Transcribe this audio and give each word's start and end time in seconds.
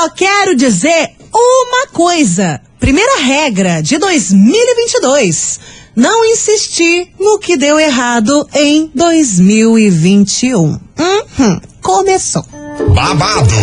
só 0.00 0.08
quero 0.08 0.56
dizer 0.56 1.10
uma 1.30 1.86
coisa. 1.92 2.58
Primeira 2.78 3.20
regra 3.20 3.82
de 3.82 3.98
2022. 3.98 5.60
Não 5.94 6.24
insistir 6.24 7.08
no 7.20 7.38
que 7.38 7.54
deu 7.54 7.78
errado 7.78 8.48
em 8.54 8.90
2021. 8.94 10.58
Uhum, 10.58 11.60
começou. 11.82 12.46
Babado, 12.94 13.54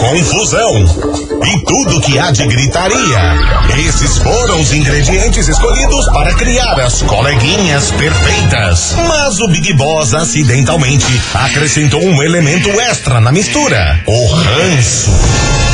confusão 0.00 0.74
e 1.46 1.64
tudo 1.64 2.00
que 2.00 2.18
há 2.18 2.32
de 2.32 2.44
gritaria. 2.48 3.36
Esses 3.86 4.18
foram 4.18 4.60
os 4.60 4.72
ingredientes 4.72 5.46
escolhidos 5.46 6.06
para 6.06 6.34
criar 6.34 6.80
as 6.80 7.02
coleguinhas 7.02 7.92
perfeitas. 7.92 8.94
Mas 9.06 9.38
o 9.38 9.46
Big 9.46 9.74
Boss 9.74 10.12
acidentalmente 10.12 11.06
acrescentou 11.34 12.02
um 12.02 12.20
elemento 12.20 12.68
extra 12.80 13.20
na 13.20 13.30
mistura: 13.30 14.02
o 14.08 14.26
ranço. 14.26 15.67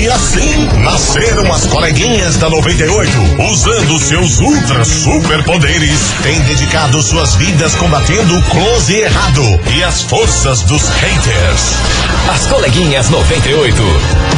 E 0.00 0.08
assim 0.08 0.66
nasceram 0.78 1.52
as 1.52 1.66
coleguinhas 1.66 2.38
da 2.38 2.48
98, 2.48 3.10
usando 3.52 3.98
seus 3.98 4.40
ultra 4.40 4.82
superpoderes, 4.82 6.00
têm 6.22 6.40
dedicado 6.40 7.02
suas 7.02 7.34
vidas 7.34 7.74
combatendo 7.74 8.34
o 8.34 8.42
close 8.44 8.94
errado 8.94 9.42
e 9.76 9.84
as 9.84 10.00
forças 10.04 10.62
dos 10.62 10.88
haters. 10.88 11.74
As 12.32 12.46
coleguinhas 12.46 13.10
98. 13.10 13.82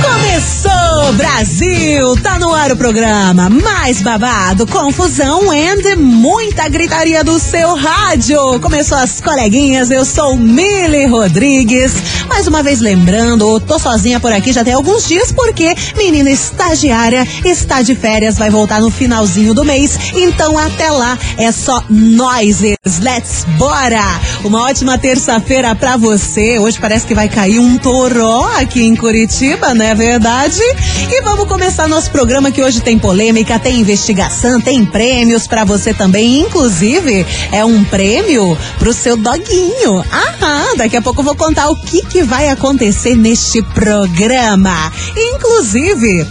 Começou, 0.02 1.12
Brasil! 1.12 2.16
Tá 2.20 2.40
no 2.40 2.52
ar 2.52 2.72
o 2.72 2.76
programa 2.76 3.48
mais 3.48 4.02
babado, 4.02 4.66
confusão 4.66 5.54
e 5.54 5.96
muita 5.96 6.68
gritaria 6.68 7.22
do 7.22 7.38
seu 7.38 7.76
rádio. 7.76 8.58
Começou 8.60 8.98
as 8.98 9.20
coleguinhas, 9.20 9.90
eu 9.90 10.04
sou 10.04 10.36
Mili 10.36 11.06
Rodrigues. 11.06 11.92
Mais 12.28 12.46
uma 12.48 12.62
vez 12.62 12.80
lembrando, 12.80 13.60
tô 13.60 13.78
sozinha 13.78 14.18
por 14.18 14.32
aqui 14.32 14.52
já 14.52 14.64
tem 14.64 14.72
alguns 14.72 15.06
dias 15.06 15.30
porque 15.52 15.74
menina 15.98 16.30
estagiária 16.30 17.28
está 17.44 17.82
de 17.82 17.94
férias, 17.94 18.38
vai 18.38 18.48
voltar 18.48 18.80
no 18.80 18.90
finalzinho 18.90 19.52
do 19.52 19.62
mês. 19.62 19.98
Então 20.14 20.56
até 20.56 20.90
lá 20.90 21.18
é 21.36 21.52
só 21.52 21.84
noises. 21.90 22.76
Let's 23.00 23.44
bora! 23.58 24.02
Uma 24.44 24.62
ótima 24.62 24.96
terça-feira 24.96 25.74
pra 25.74 25.98
você. 25.98 26.58
Hoje 26.58 26.78
parece 26.80 27.06
que 27.06 27.14
vai 27.14 27.28
cair 27.28 27.58
um 27.58 27.76
toró 27.76 28.50
aqui 28.56 28.82
em 28.82 28.96
Curitiba, 28.96 29.74
não 29.74 29.84
é 29.84 29.94
verdade? 29.94 30.62
E 31.10 31.20
vamos 31.20 31.46
começar 31.46 31.86
nosso 31.86 32.10
programa 32.10 32.50
que 32.50 32.62
hoje 32.62 32.80
tem 32.80 32.98
polêmica, 32.98 33.58
tem 33.58 33.78
investigação, 33.78 34.58
tem 34.58 34.86
prêmios 34.86 35.46
para 35.46 35.64
você 35.64 35.92
também. 35.92 36.40
Inclusive, 36.40 37.26
é 37.52 37.62
um 37.62 37.84
prêmio 37.84 38.56
pro 38.78 38.94
seu 38.94 39.18
doguinho. 39.18 39.98
Aham, 39.98 40.76
daqui 40.78 40.96
a 40.96 41.02
pouco 41.02 41.20
eu 41.20 41.24
vou 41.26 41.36
contar 41.36 41.68
o 41.68 41.76
que, 41.76 42.00
que 42.06 42.22
vai 42.22 42.48
acontecer 42.48 43.14
neste 43.14 43.62
programa. 43.62 44.90
Inclusive, 45.14 45.41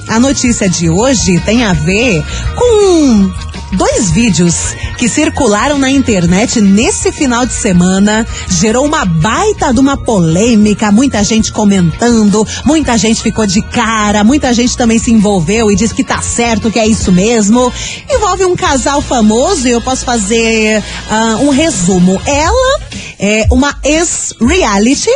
a 0.08 0.20
notícia 0.20 0.70
de 0.70 0.90
hoje 0.90 1.40
tem 1.40 1.64
a 1.64 1.72
ver 1.74 2.24
com 2.56 3.32
dois 3.78 4.12
vídeos 4.12 4.76
que 4.98 5.08
circularam 5.08 5.78
na 5.78 5.90
internet 5.90 6.60
nesse 6.60 7.12
final 7.12 7.46
de 7.46 7.54
semana 7.54 8.28
gerou 8.50 8.86
uma 8.86 9.06
baita 9.06 9.74
de 9.74 9.80
uma 9.80 9.96
polêmica, 9.96 10.92
muita 10.92 11.24
gente 11.24 11.52
comentando, 11.52 12.46
muita 12.66 12.98
gente 12.98 13.22
ficou 13.22 13.46
de 13.46 13.62
cara, 13.62 14.24
muita 14.24 14.54
gente 14.54 14.76
também 14.76 15.00
se 15.00 15.12
envolveu 15.12 15.72
e 15.72 15.76
diz 15.76 15.94
que 15.94 16.04
tá 16.04 16.22
certo, 16.22 16.70
que 16.70 16.80
é 16.80 16.86
isso 16.86 17.12
mesmo. 17.12 17.72
Envolve 18.10 18.46
um 18.46 18.56
casal 18.56 19.02
famoso 19.02 19.68
e 19.68 19.72
eu 19.72 19.82
posso 19.82 20.04
fazer 20.04 20.84
uh, 21.10 21.44
um 21.46 21.50
resumo. 21.50 22.22
Ela 22.26 22.80
é 23.18 23.48
uma 23.50 23.78
ex-reality 23.84 25.10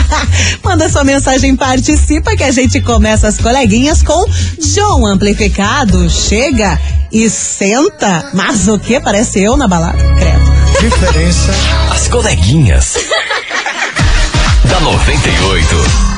Manda 0.62 0.88
sua 0.88 0.97
mensagem, 1.04 1.56
participa 1.56 2.36
que 2.36 2.42
a 2.42 2.50
gente 2.50 2.80
começa 2.80 3.28
as 3.28 3.38
coleguinhas 3.38 4.02
com 4.02 4.24
John 4.74 5.06
Amplificado. 5.06 6.08
Chega 6.10 6.78
e 7.12 7.28
senta. 7.28 8.30
Mas 8.34 8.68
o 8.68 8.78
que? 8.78 9.00
Parece 9.00 9.40
eu 9.42 9.56
na 9.56 9.66
balada. 9.66 9.98
Credo. 10.14 10.48
Diferença. 10.80 11.52
As 11.90 12.08
coleguinhas. 12.08 12.94
da 14.64 14.80
98. 14.80 16.17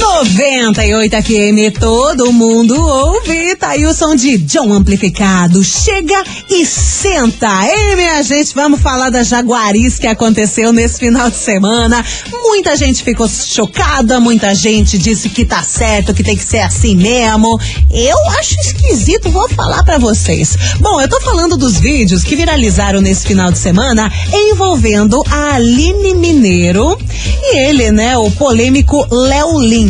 98 0.00 1.16
FM, 1.22 1.78
todo 1.78 2.32
mundo 2.32 2.80
ouve. 2.80 3.56
Tá 3.56 3.70
aí 3.70 3.84
o 3.84 3.92
som 3.92 4.14
de 4.14 4.38
John 4.38 4.72
Amplificado. 4.72 5.62
Chega 5.64 6.22
e 6.48 6.64
senta. 6.64 7.48
Ei, 7.66 7.96
minha 7.96 8.22
gente, 8.22 8.54
vamos 8.54 8.80
falar 8.80 9.10
da 9.10 9.22
Jaguaris 9.24 9.98
que 9.98 10.06
aconteceu 10.06 10.72
nesse 10.72 11.00
final 11.00 11.28
de 11.28 11.36
semana. 11.36 12.04
Muita 12.30 12.76
gente 12.76 13.02
ficou 13.02 13.28
chocada, 13.28 14.20
muita 14.20 14.54
gente 14.54 14.96
disse 14.96 15.28
que 15.28 15.44
tá 15.44 15.62
certo, 15.62 16.14
que 16.14 16.22
tem 16.22 16.36
que 16.36 16.44
ser 16.44 16.60
assim 16.60 16.94
mesmo. 16.94 17.58
Eu 17.90 18.18
acho 18.38 18.54
esquisito, 18.60 19.30
vou 19.30 19.48
falar 19.48 19.82
para 19.82 19.98
vocês. 19.98 20.56
Bom, 20.80 21.00
eu 21.00 21.08
tô 21.08 21.20
falando 21.20 21.56
dos 21.56 21.80
vídeos 21.80 22.22
que 22.22 22.36
viralizaram 22.36 23.00
nesse 23.00 23.26
final 23.26 23.50
de 23.50 23.58
semana 23.58 24.12
envolvendo 24.32 25.22
a 25.28 25.54
Aline 25.54 26.14
Mineiro 26.14 26.96
e 27.42 27.58
ele, 27.58 27.90
né, 27.90 28.16
o 28.16 28.30
polêmico 28.30 29.04
Léo 29.10 29.58
Lins. 29.58 29.87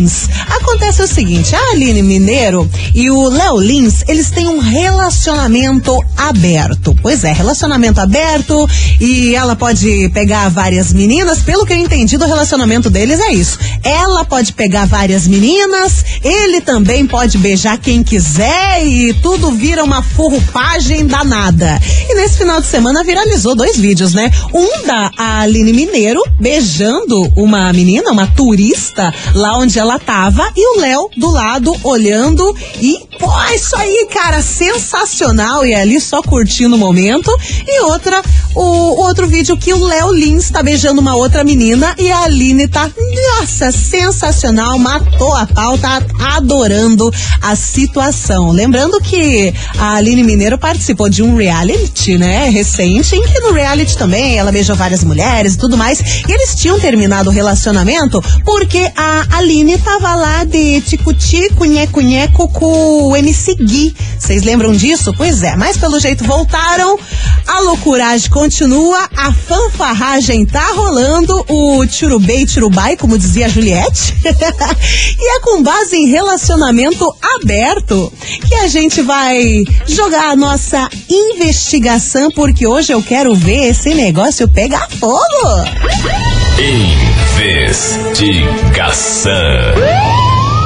Acontece 0.49 1.03
o 1.03 1.09
seguinte, 1.09 1.55
a 1.55 1.71
Aline 1.73 2.03
Mineiro 2.03 2.71
e 2.95 3.11
o 3.11 3.29
Léo 3.29 3.59
Lins, 3.59 4.05
eles 4.07 4.31
têm 4.31 4.47
um 4.47 4.59
relacionamento 4.59 5.93
aberto. 6.17 6.97
Pois 7.03 7.25
é, 7.25 7.33
relacionamento 7.33 8.01
aberto 8.01 8.69
e 9.01 9.35
ela 9.35 9.57
pode 9.57 10.09
pegar 10.11 10.49
várias 10.51 10.93
meninas. 10.93 11.43
Pelo 11.43 11.67
que 11.67 11.73
eu 11.73 11.77
entendi 11.77 12.17
do 12.17 12.27
relacionamento 12.27 12.91
deles 12.91 13.19
é 13.21 13.33
isso. 13.33 13.59
Ela 13.83 14.25
pode 14.25 14.53
pegar 14.53 14.87
várias 14.87 15.27
meninas, 15.27 16.05
ele 16.23 16.61
também 16.61 17.07
pode 17.07 17.39
beijar 17.39 17.79
quem 17.79 18.03
quiser 18.03 18.85
e 18.87 19.13
tudo 19.15 19.51
vira 19.51 19.83
uma 19.83 20.03
furrupagem 20.03 21.07
danada. 21.07 21.81
E 22.09 22.15
nesse 22.15 22.39
final 22.39 22.61
de 22.61 22.67
semana 22.67 23.03
viralizou 23.03 23.55
dois 23.55 23.77
vídeos, 23.77 24.15
né? 24.15 24.31
Um 24.53 24.87
da 24.87 25.11
Aline 25.17 25.73
Mineiro 25.73 26.23
beijando 26.39 27.33
uma 27.37 27.73
menina, 27.73 28.11
uma 28.11 28.27
turista, 28.27 29.13
lá 29.35 29.57
onde 29.59 29.79
ela 29.79 29.88
tava 29.97 30.51
e 30.57 30.77
o 30.77 30.81
Léo 30.81 31.09
do 31.17 31.31
lado 31.31 31.73
olhando 31.85 32.53
e, 32.81 32.99
pô, 33.17 33.31
isso 33.55 33.77
aí, 33.77 34.09
cara, 34.13 34.43
sensacional. 34.43 35.65
E 35.65 35.73
ali 35.73 36.01
só 36.01 36.21
curtindo 36.21 36.75
o 36.75 36.79
momento. 36.79 37.31
E 37.65 37.81
outra, 37.83 38.21
o, 38.55 38.61
o 38.61 39.01
outro 39.01 39.27
vídeo 39.27 39.57
que 39.57 39.73
o 39.73 39.85
Léo 39.85 40.13
Lins 40.13 40.51
tá 40.51 40.63
beijando 40.63 41.01
uma 41.01 41.15
outra 41.15 41.45
menina 41.45 41.95
e 41.99 42.11
a 42.11 42.23
Aline 42.23 42.69
tá, 42.69 42.91
nossa, 43.39 43.71
sensacional, 43.71 44.79
matou 44.79 45.35
a 45.35 45.47
pau, 45.47 45.79
tá 45.79 46.03
adorando 46.37 47.13
a 47.41 47.55
situação. 47.55 48.51
Lembrando 48.51 49.01
que 49.01 49.53
a 49.79 49.95
Aline 49.95 50.23
Mineiro 50.23 50.59
participou 50.59 51.09
de 51.09 51.23
um 51.23 51.37
reality, 51.37 52.19
né, 52.19 52.49
recente, 52.49 53.15
em 53.17 53.23
que 53.23 53.41
no 53.41 53.53
reality 53.53 53.97
também 53.97 54.37
ela 54.37 54.53
beijou 54.53 54.77
várias 54.77 55.05
mulheres 55.05 55.55
e 55.55 55.59
tudo 55.59 55.77
mais. 55.77 56.01
E 56.01 56.33
eles 56.33 56.55
tinham 56.55 56.79
terminado 56.81 57.31
o 57.31 57.33
relacionamento 57.33 58.23
porque 58.45 58.91
a 58.97 59.39
Aline 59.39 59.79
tava 59.79 60.15
lá 60.15 60.45
de 60.45 60.81
tico-tico, 60.81 61.65
nheco-nheco 61.65 62.49
com 62.49 63.09
o 63.09 63.17
MC 63.17 63.55
Gui. 63.55 63.95
Vocês 64.19 64.43
lembram 64.43 64.73
disso? 64.73 65.13
Pois 65.17 65.43
é, 65.43 65.57
mas 65.57 65.77
pelo 65.77 66.01
jeito 66.01 66.25
voltaram, 66.25 66.99
a 67.47 67.61
loucuragem 67.61 68.31
continua, 68.39 69.09
a 69.17 69.33
fanfarragem 69.33 70.47
tá 70.47 70.71
rolando, 70.73 71.45
o 71.49 71.85
tchurubei 71.85 72.47
tchurubai, 72.47 72.97
como 72.97 73.19
dizia 73.19 73.47
a 73.47 73.49
Juliette. 73.49 74.15
e 75.19 75.37
é 75.37 75.41
com 75.41 75.61
base 75.61 75.97
em 75.97 76.07
relacionamento 76.07 77.05
aberto 77.35 78.13
que 78.47 78.55
a 78.55 78.69
gente 78.69 79.03
vai 79.03 79.65
jogar 79.89 80.31
a 80.31 80.37
nossa 80.37 80.89
investigação, 81.11 82.31
porque 82.31 82.65
hoje 82.65 82.93
eu 82.93 83.03
quero 83.03 83.35
ver 83.35 83.71
esse 83.71 83.93
negócio 83.93 84.47
pegar 84.47 84.89
fogo. 84.89 85.19
Investigação. 87.41 89.33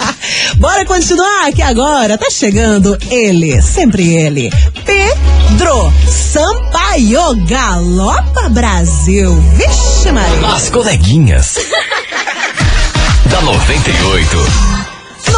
Bora 0.58 0.84
continuar 0.84 1.48
aqui 1.48 1.62
agora, 1.62 2.18
tá 2.18 2.30
chegando 2.30 2.96
ele, 3.10 3.60
sempre 3.62 4.12
ele, 4.14 4.50
Pedro 4.84 5.92
Sampaio 6.08 7.34
Galopa 7.46 8.48
Brasil. 8.48 9.34
Vixe, 9.56 10.12
Maria. 10.12 10.48
As 10.48 10.68
coleguinhas. 10.70 11.56
da 13.30 13.40
98. 13.42 14.79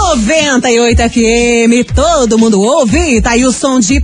98 0.02 1.02
FM, 1.10 1.94
todo 1.94 2.38
mundo 2.38 2.60
ouve. 2.60 3.20
Tá 3.22 3.30
aí 3.30 3.44
o 3.44 3.52
som 3.52 3.78
de 3.78 4.00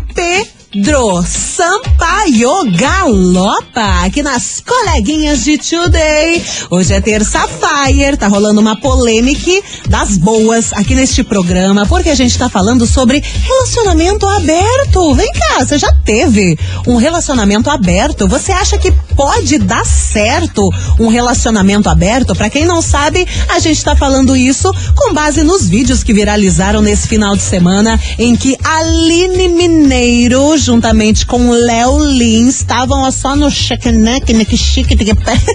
Pedro 0.81 1.25
Sampaio 1.27 2.71
Galopa 2.71 4.05
aqui 4.05 4.23
nas 4.23 4.63
coleguinhas 4.65 5.43
de 5.43 5.59
Today. 5.59 6.41
Hoje 6.71 6.95
é 6.95 7.01
terça 7.01 7.49
Fire, 7.49 8.17
tá 8.17 8.29
rolando 8.29 8.61
uma 8.61 8.77
polêmica 8.77 9.61
das 9.89 10.17
boas 10.17 10.73
aqui 10.73 10.95
neste 10.95 11.25
programa, 11.25 11.85
porque 11.85 12.11
a 12.11 12.15
gente 12.15 12.39
tá 12.39 12.49
falando 12.49 12.87
sobre 12.87 13.21
relacionamento 13.21 14.25
aberto. 14.25 15.15
Vem 15.15 15.33
cá, 15.33 15.65
você 15.65 15.79
já 15.79 15.93
teve 16.05 16.57
um 16.87 16.97
relacionamento 16.97 17.69
aberto? 17.69 18.29
Você 18.29 18.53
acha 18.53 18.79
que 18.79 18.93
pode 19.17 19.59
dar 19.59 19.85
certo 19.85 20.63
um 21.01 21.09
relacionamento 21.09 21.89
aberto? 21.89 22.37
Para 22.37 22.51
quem 22.51 22.65
não 22.65 22.81
sabe, 22.81 23.27
a 23.49 23.59
gente 23.59 23.83
tá 23.83 23.97
falando 23.97 24.37
isso 24.37 24.73
com 24.95 25.13
base 25.13 25.43
nos 25.43 25.69
vídeos 25.69 26.05
que 26.05 26.15
viralizaram 26.15 26.81
nesse 26.81 27.09
final 27.09 27.35
de 27.35 27.43
semana 27.43 27.99
em 28.17 28.37
que 28.37 28.57
Aline 28.63 29.49
Mineiro, 29.49 30.57
juntamente 30.69 31.25
com 31.25 31.51
Léo 31.51 31.99
Lins, 31.99 32.57
estavam 32.57 33.11
só 33.11 33.35
no 33.35 33.51
cheque-neck, 33.51 34.55
chique, 34.55 34.95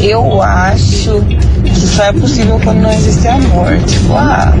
Eu 0.00 0.42
acho 0.42 1.22
que 1.64 1.86
só 1.86 2.04
é 2.04 2.12
possível 2.12 2.60
quando 2.62 2.78
não 2.80 2.92
existe 2.92 3.26
amor. 3.28 3.78
Tipo, 3.86 4.12
ah, 4.14 4.52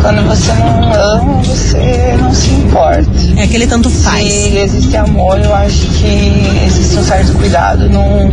quando 0.00 0.26
você 0.26 0.52
não 0.54 0.92
ama, 0.94 1.42
você 1.42 2.16
não 2.20 2.32
se 2.32 2.50
importa. 2.50 3.10
É 3.36 3.42
aquele 3.42 3.66
tanto 3.66 3.90
faz. 3.90 4.32
Se 4.32 4.56
existe 4.56 4.96
amor, 4.96 5.38
eu 5.38 5.54
acho 5.54 5.86
que 5.86 6.64
existe 6.66 6.96
um 6.96 7.04
certo 7.04 7.32
cuidado. 7.34 7.88
Não 7.90 8.30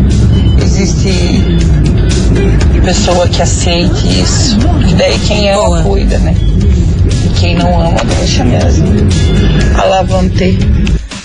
existe 0.64 1.58
pessoa 2.84 3.28
que 3.28 3.42
aceite 3.42 4.22
isso. 4.22 4.58
E 4.88 4.94
daí 4.94 5.20
quem 5.20 5.50
ama 5.50 5.64
Boa. 5.64 5.84
cuida, 5.84 6.18
né? 6.20 6.36
Quem 7.40 7.56
não 7.56 7.80
ama 7.80 8.04
deixa 8.18 8.44
mesmo. 8.44 8.88
Alavante. 9.82 10.58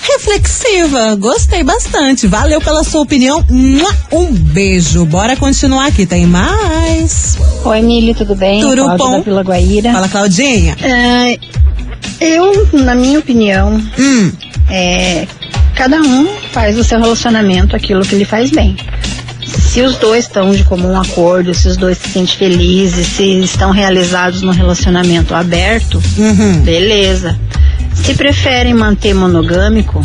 Reflexiva, 0.03 1.15
gostei 1.17 1.63
bastante. 1.63 2.27
Valeu 2.27 2.61
pela 2.61 2.83
sua 2.85 3.01
opinião. 3.03 3.45
Um 4.13 4.27
beijo. 4.33 5.05
Bora 5.07 5.37
continuar 5.37 5.87
aqui, 5.87 6.05
tem 6.05 6.27
mais. 6.27 7.39
Oi, 7.65 7.81
Mili, 7.83 8.15
tudo 8.15 8.35
bem? 8.35 8.61
Tudo 8.61 8.89
bom? 8.97 9.13
da 9.19 9.21
Vila 9.21 9.43
Guaíra. 9.43 9.93
Fala, 9.93 10.09
Claudinha. 10.09 10.77
É, 10.83 11.39
eu, 12.21 12.69
na 12.73 12.95
minha 12.95 13.19
opinião, 13.19 13.81
Hum, 13.99 14.33
é, 14.69 15.27
cada 15.75 16.01
um 16.03 16.27
faz 16.53 16.77
o 16.79 16.85
seu 16.85 16.99
relacionamento 17.01 17.77
aquilo 17.77 18.03
que 18.03 18.15
lhe 18.17 18.25
faz 18.25 18.51
bem. 18.51 18.77
Se 19.71 19.83
os 19.83 19.97
dois 19.97 20.25
estão 20.25 20.51
de 20.51 20.65
comum 20.65 21.01
acordo, 21.01 21.55
se 21.55 21.69
os 21.69 21.77
dois 21.77 21.97
se 21.97 22.11
sentem 22.11 22.37
felizes, 22.37 23.07
se 23.07 23.41
estão 23.41 23.71
realizados 23.71 24.43
no 24.43 24.51
relacionamento 24.51 25.33
aberto, 25.33 26.03
uhum. 26.19 26.61
beleza. 26.63 27.39
Se 27.95 28.15
preferem 28.15 28.75
manter 28.75 29.15
monogâmico, 29.15 30.03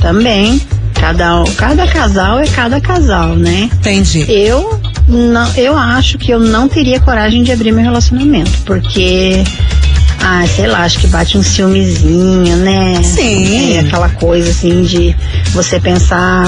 também. 0.00 0.60
Cada, 0.94 1.44
cada 1.56 1.86
casal 1.86 2.38
é 2.38 2.46
cada 2.46 2.80
casal, 2.80 3.34
né? 3.36 3.68
Entendi. 3.72 4.24
Eu 4.28 4.80
não, 5.06 5.52
eu 5.56 5.76
acho 5.76 6.16
que 6.16 6.30
eu 6.30 6.38
não 6.38 6.68
teria 6.68 7.00
coragem 7.00 7.42
de 7.42 7.52
abrir 7.52 7.72
meu 7.72 7.82
relacionamento, 7.82 8.50
porque 8.64 9.42
ah, 10.22 10.44
sei 10.46 10.68
lá, 10.68 10.84
acho 10.84 11.00
que 11.00 11.08
bate 11.08 11.36
um 11.36 11.42
ciúmezinho, 11.42 12.56
né? 12.56 13.02
Sim. 13.02 13.76
É 13.76 13.80
aquela 13.80 14.08
coisa 14.10 14.50
assim 14.50 14.84
de 14.84 15.14
você 15.52 15.80
pensar 15.80 16.46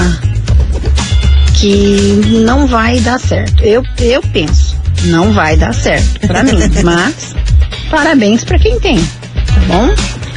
que 1.64 2.20
não 2.44 2.66
vai 2.66 3.00
dar 3.00 3.18
certo. 3.18 3.64
Eu 3.64 3.82
eu 3.98 4.20
penso, 4.34 4.76
não 5.04 5.32
vai 5.32 5.56
dar 5.56 5.72
certo 5.72 6.20
pra 6.26 6.42
mim, 6.42 6.58
mas 6.84 7.34
parabéns 7.90 8.44
pra 8.44 8.58
quem 8.58 8.78
tem, 8.78 8.98
tá 8.98 9.60
bom? 9.66 9.88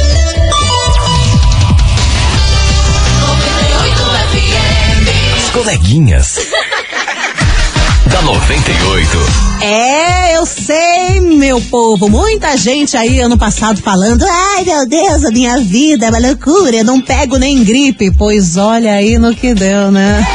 As 5.37 5.49
coleguinhas. 5.51 6.39
da 8.11 8.21
98. 8.23 9.17
É, 9.61 10.35
eu 10.35 10.45
sei, 10.45 10.75
meu 11.51 11.59
povo. 11.59 12.07
Muita 12.07 12.55
gente 12.55 12.95
aí 12.95 13.19
ano 13.19 13.37
passado 13.37 13.81
falando: 13.81 14.23
ai 14.23 14.63
meu 14.63 14.87
Deus, 14.87 15.25
a 15.25 15.31
minha 15.31 15.57
vida 15.57 16.05
é 16.05 16.09
uma 16.09 16.19
loucura, 16.19 16.77
eu 16.77 16.85
não 16.85 17.01
pego 17.01 17.37
nem 17.37 17.61
gripe. 17.61 18.09
Pois 18.11 18.55
olha 18.55 18.93
aí 18.93 19.17
no 19.17 19.35
que 19.35 19.53
deu, 19.53 19.91
né? 19.91 20.25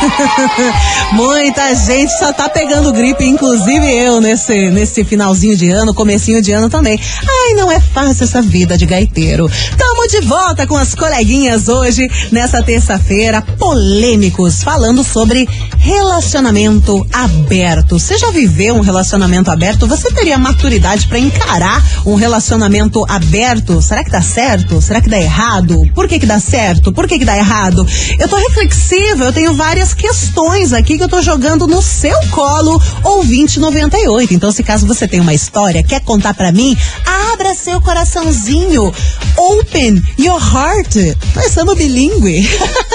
Muita 1.13 1.75
gente 1.75 2.11
só 2.19 2.35
tá 2.35 2.51
pegando 2.51 2.93
gripe, 2.93 3.25
inclusive 3.25 3.87
eu 3.97 4.21
nesse, 4.21 4.69
nesse 4.71 5.05
finalzinho 5.05 5.57
de 5.57 5.71
ano, 5.71 5.95
comecinho 5.95 6.43
de 6.43 6.53
ano 6.53 6.69
também. 6.69 7.01
Ai, 7.23 7.55
não 7.55 7.73
é 7.73 7.81
fácil 7.81 8.25
essa 8.25 8.43
vida 8.43 8.77
de 8.77 8.85
gaiteiro. 8.85 9.51
Tamo 9.79 9.96
de 10.09 10.21
volta 10.21 10.67
com 10.67 10.77
as 10.77 10.95
coleguinhas 10.95 11.69
hoje, 11.69 12.09
nessa 12.31 12.63
terça-feira, 12.63 13.43
polêmicos, 13.43 14.63
falando 14.63 15.03
sobre 15.03 15.49
relacionamento 15.79 17.05
aberto. 17.13 17.99
Você 17.99 18.17
já 18.17 18.31
viveu 18.31 18.77
um 18.77 18.81
relacionamento 18.81 19.51
aberto? 19.51 19.87
Você 19.87 20.13
teria 20.13 20.39
maturidade 20.39 21.09
pra 21.09 21.19
encarar 21.19 21.83
um 22.05 22.15
relacionamento 22.15 23.05
aberto? 23.09 23.83
Será 23.83 24.05
que 24.05 24.11
dá 24.11 24.23
certo? 24.23 24.81
Será 24.81 25.01
que 25.01 25.09
dá 25.09 25.19
errado? 25.19 25.83
Por 25.95 26.07
que 26.07 26.21
que 26.21 26.27
dá 26.27 26.39
certo? 26.39 26.93
Por 26.93 27.09
que 27.09 27.19
que 27.19 27.25
dá 27.25 27.37
errado? 27.37 27.87
Eu 28.19 28.29
tô 28.29 28.37
reflexiva, 28.37 29.25
eu 29.25 29.33
tenho 29.33 29.55
várias 29.55 29.93
questões 29.93 30.73
aqui 30.73 30.97
que 30.97 31.05
eu 31.05 31.09
tô 31.09 31.21
jogando 31.21 31.67
no 31.67 31.83
seu 31.83 32.19
colo, 32.31 32.81
ouvinte 33.03 33.59
98. 33.59 34.35
Então, 34.35 34.53
se 34.53 34.63
caso 34.63 34.87
você 34.87 35.09
tem 35.09 35.21
uma 35.21 35.35
história, 35.35 35.83
quer 35.83 36.01
contar 36.01 36.35
pra 36.35 36.53
mim, 36.53 36.77
abra 37.33 37.55
seu 37.55 37.81
coraçãozinho. 37.81 38.93
Open 39.37 39.96
your 40.19 40.39
heart. 40.41 40.97
Nós 41.35 41.51
somos 41.53 41.75
bilíngue. 41.77 42.49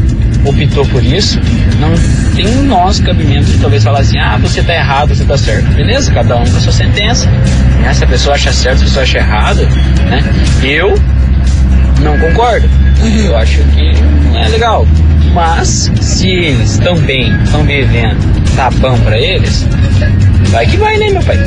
optou 0.45 0.87
por 0.87 1.05
isso, 1.05 1.39
não 1.79 1.93
tem 2.35 2.47
o 2.47 2.63
nosso 2.63 3.03
cabimento 3.03 3.45
de 3.47 3.59
talvez 3.59 3.85
falar 3.85 4.01
assim, 4.01 4.19
ah, 4.19 4.39
você 4.41 4.63
tá 4.63 4.75
errado, 4.75 5.15
você 5.15 5.25
tá 5.25 5.37
certo. 5.37 5.69
Beleza, 5.75 6.11
cada 6.13 6.37
um 6.37 6.45
com 6.45 6.57
a 6.57 6.61
sua 6.61 6.73
sentença. 6.73 7.29
Né? 7.81 7.93
Se 7.93 8.05
a 8.05 8.07
pessoa 8.07 8.35
acha 8.35 8.53
certo, 8.53 8.79
se 8.79 8.85
a 8.85 8.87
pessoa 8.87 9.03
acha 9.03 9.19
errado, 9.19 9.67
né? 10.09 10.25
Eu 10.63 10.95
não 12.01 12.19
concordo. 12.19 12.69
Uhum. 13.03 13.27
Eu 13.27 13.37
acho 13.37 13.59
que 13.65 13.93
não 14.31 14.39
é 14.39 14.49
legal. 14.49 14.87
Mas 15.35 15.91
se 16.01 16.29
eles 16.29 16.73
estão 16.73 16.97
bem, 16.97 17.33
estão 17.43 17.65
vivendo, 17.65 18.19
tá 18.55 18.71
bom 18.71 18.99
pra 19.01 19.19
eles, 19.19 19.67
vai 20.53 20.67
que 20.67 20.77
vai, 20.77 20.99
né, 20.99 21.11
meu 21.11 21.23
pai? 21.23 21.39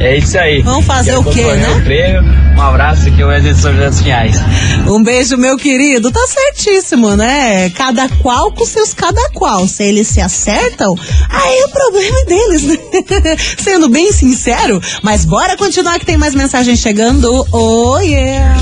É, 0.00 0.16
isso 0.18 0.36
aí. 0.36 0.60
Vamos 0.62 0.84
fazer 0.84 1.12
Quero 1.12 1.20
o 1.20 1.32
quê, 1.32 1.44
né? 1.44 1.80
prêmio. 1.84 2.22
Um 2.56 2.62
abraço 2.62 3.08
aqui, 3.08 3.22
o 3.22 3.28
Wesley 3.28 3.54
de 3.54 3.60
São 3.60 3.72
José 3.72 3.88
dos 3.88 4.02
Pinhais. 4.02 4.36
Um 4.88 5.02
beijo, 5.02 5.36
meu 5.36 5.56
querido. 5.56 6.10
Tá 6.10 6.20
certíssimo, 6.26 7.14
né? 7.14 7.70
Cada 7.70 8.08
qual 8.08 8.50
com 8.50 8.64
seus 8.64 8.92
cada 8.92 9.30
qual. 9.30 9.68
Se 9.68 9.84
eles 9.84 10.08
se 10.08 10.20
acertam, 10.20 10.94
aí 11.28 11.64
o 11.64 11.68
problema 11.68 12.18
é 12.18 12.24
deles, 12.24 12.62
né? 12.64 12.76
Sendo 13.58 13.88
bem 13.88 14.10
sincero. 14.10 14.80
Mas 15.02 15.24
bora 15.24 15.56
continuar 15.56 15.98
que 15.98 16.06
tem 16.06 16.16
mais 16.16 16.34
mensagem 16.34 16.74
chegando. 16.76 17.46
Oh, 17.52 17.98
yeah. 17.98 18.56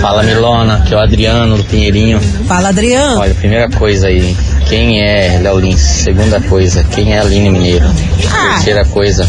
Fala 0.00 0.22
Milona, 0.22 0.82
que 0.86 0.94
é 0.94 0.96
o 0.96 1.00
Adriano 1.00 1.58
do 1.58 1.64
Pinheirinho. 1.64 2.18
Fala, 2.48 2.70
Adriano. 2.70 3.20
Olha, 3.20 3.34
primeira 3.34 3.68
coisa 3.70 4.08
aí, 4.08 4.34
quem 4.70 5.02
é 5.02 5.40
Léo 5.42 5.58
Lins? 5.58 5.80
Segunda 5.80 6.40
coisa, 6.42 6.84
quem 6.84 7.12
é 7.12 7.18
Aline 7.18 7.50
Mineiro? 7.50 7.84
Ah. 8.32 8.52
Terceira 8.54 8.84
coisa, 8.84 9.28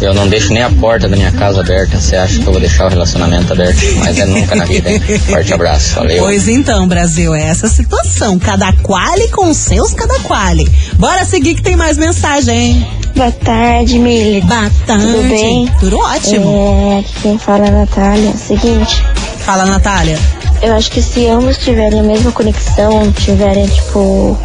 eu 0.00 0.14
não 0.14 0.26
deixo 0.26 0.54
nem 0.54 0.62
a 0.62 0.70
porta 0.70 1.06
da 1.06 1.14
minha 1.14 1.30
casa 1.32 1.60
aberta. 1.60 2.00
Você 2.00 2.16
acha 2.16 2.38
que 2.38 2.46
eu 2.46 2.52
vou 2.52 2.58
deixar 2.58 2.86
o 2.86 2.88
relacionamento 2.88 3.52
aberto? 3.52 3.78
Mas 3.98 4.18
é 4.18 4.24
nunca 4.24 4.54
na 4.56 4.64
vida, 4.64 4.90
hein? 4.90 5.00
Forte 5.00 5.52
abraço, 5.52 5.96
valeu. 5.96 6.22
Pois 6.22 6.48
então, 6.48 6.88
Brasil, 6.88 7.34
é 7.34 7.42
essa 7.42 7.68
situação. 7.68 8.38
Cada 8.38 8.72
quale 8.72 9.28
com 9.28 9.52
seus 9.52 9.92
cada 9.92 10.18
quale. 10.20 10.66
Bora 10.94 11.26
seguir 11.26 11.56
que 11.56 11.62
tem 11.62 11.76
mais 11.76 11.98
mensagem, 11.98 12.56
hein? 12.58 12.86
Boa 13.14 13.30
tarde, 13.30 13.98
Mili. 13.98 14.40
Bastante. 14.40 15.04
Tudo 15.04 15.28
bem? 15.28 15.70
Tudo 15.78 15.98
ótimo. 15.98 16.94
É, 16.96 17.00
aqui 17.00 17.14
quem 17.20 17.38
fala 17.38 17.66
é 17.66 17.68
a 17.68 17.72
Natália. 17.72 18.32
Seguinte, 18.32 19.04
Fala, 19.44 19.66
Natália. 19.66 20.18
eu 20.62 20.72
acho 20.74 20.90
que 20.90 21.02
se 21.02 21.26
ambos 21.28 21.58
tiverem 21.58 22.00
a 22.00 22.02
mesma 22.02 22.32
conexão, 22.32 23.12
tiverem, 23.12 23.66
tipo, 23.66 24.38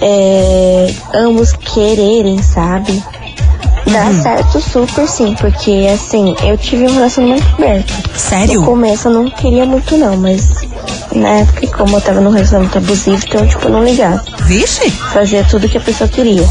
é, 0.00 0.92
ambos 1.14 1.52
quererem, 1.52 2.40
sabe? 2.42 3.02
Dá 3.86 4.04
Uhum. 4.04 4.22
certo 4.22 4.60
super 4.60 5.08
sim, 5.08 5.34
porque 5.40 5.88
assim, 5.92 6.34
eu 6.44 6.58
tive 6.58 6.84
um 6.86 6.94
relacionamento 6.94 7.46
aberto. 7.56 7.94
Sério? 8.18 8.60
No 8.60 8.66
começo 8.66 9.08
eu 9.08 9.12
não 9.12 9.30
queria 9.30 9.64
muito 9.64 9.96
não, 9.96 10.14
mas 10.16 10.50
na 11.14 11.28
época, 11.38 11.66
como 11.68 11.96
eu 11.96 12.00
tava 12.02 12.20
num 12.20 12.30
relacionamento 12.30 12.76
abusivo, 12.76 13.22
então 13.26 13.46
tipo, 13.46 13.66
eu 13.66 13.70
não 13.72 13.82
ligava. 13.84 14.22
Vixe, 14.44 14.90
Fazia 14.90 15.42
tudo 15.44 15.68
que 15.68 15.78
a 15.78 15.80
pessoa 15.80 16.06
queria. 16.08 16.44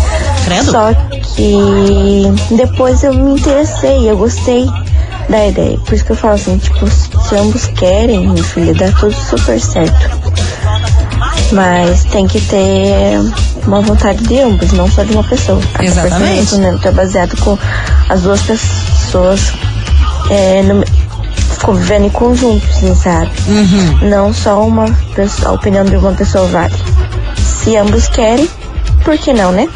credo. 0.46 0.72
Só 0.72 0.94
que 1.36 2.34
depois 2.56 3.04
eu 3.04 3.14
me 3.14 3.40
interessei, 3.40 4.10
eu 4.10 4.18
gostei 4.18 4.66
da 5.30 5.46
ideia. 5.48 5.78
Por 5.86 5.94
isso 5.94 6.06
que 6.06 6.12
eu 6.14 6.16
falo 6.16 6.34
assim, 6.34 6.58
tipo, 6.58 6.88
se 6.90 7.36
ambos 7.36 7.68
querem, 7.68 8.28
meu 8.30 8.44
filho, 8.44 8.74
dá 8.74 8.92
tudo 8.94 9.14
super 9.14 9.60
certo. 9.62 10.27
Mas 11.52 12.04
tem 12.06 12.28
que 12.28 12.42
ter 12.42 13.18
uma 13.66 13.82
vontade 13.82 14.22
de 14.24 14.40
ambos, 14.42 14.72
não 14.74 14.90
só 14.90 15.04
de 15.04 15.14
uma 15.14 15.24
pessoa. 15.24 15.60
O 15.80 15.84
Exatamente. 15.84 16.34
relacionamento 16.34 16.88
é 16.88 16.92
baseado 16.92 17.38
com 17.38 17.58
as 18.10 18.22
duas 18.22 18.42
pessoas 18.42 19.54
é, 20.30 20.62
no- 20.64 20.84
convivendo 21.62 22.06
em 22.06 22.10
conjunto, 22.10 22.66
assim, 22.70 22.94
sabe? 22.96 23.32
Uhum. 23.48 24.10
Não 24.10 24.34
só 24.34 24.62
uma 24.66 24.86
pessoa, 25.16 25.52
a 25.52 25.54
opinião 25.54 25.86
de 25.86 25.96
uma 25.96 26.12
pessoa 26.12 26.46
vale. 26.48 26.74
Se 27.38 27.76
ambos 27.78 28.08
querem, 28.08 28.48
por 29.04 29.18
que 29.18 29.32
não, 29.34 29.52
né? 29.52 29.68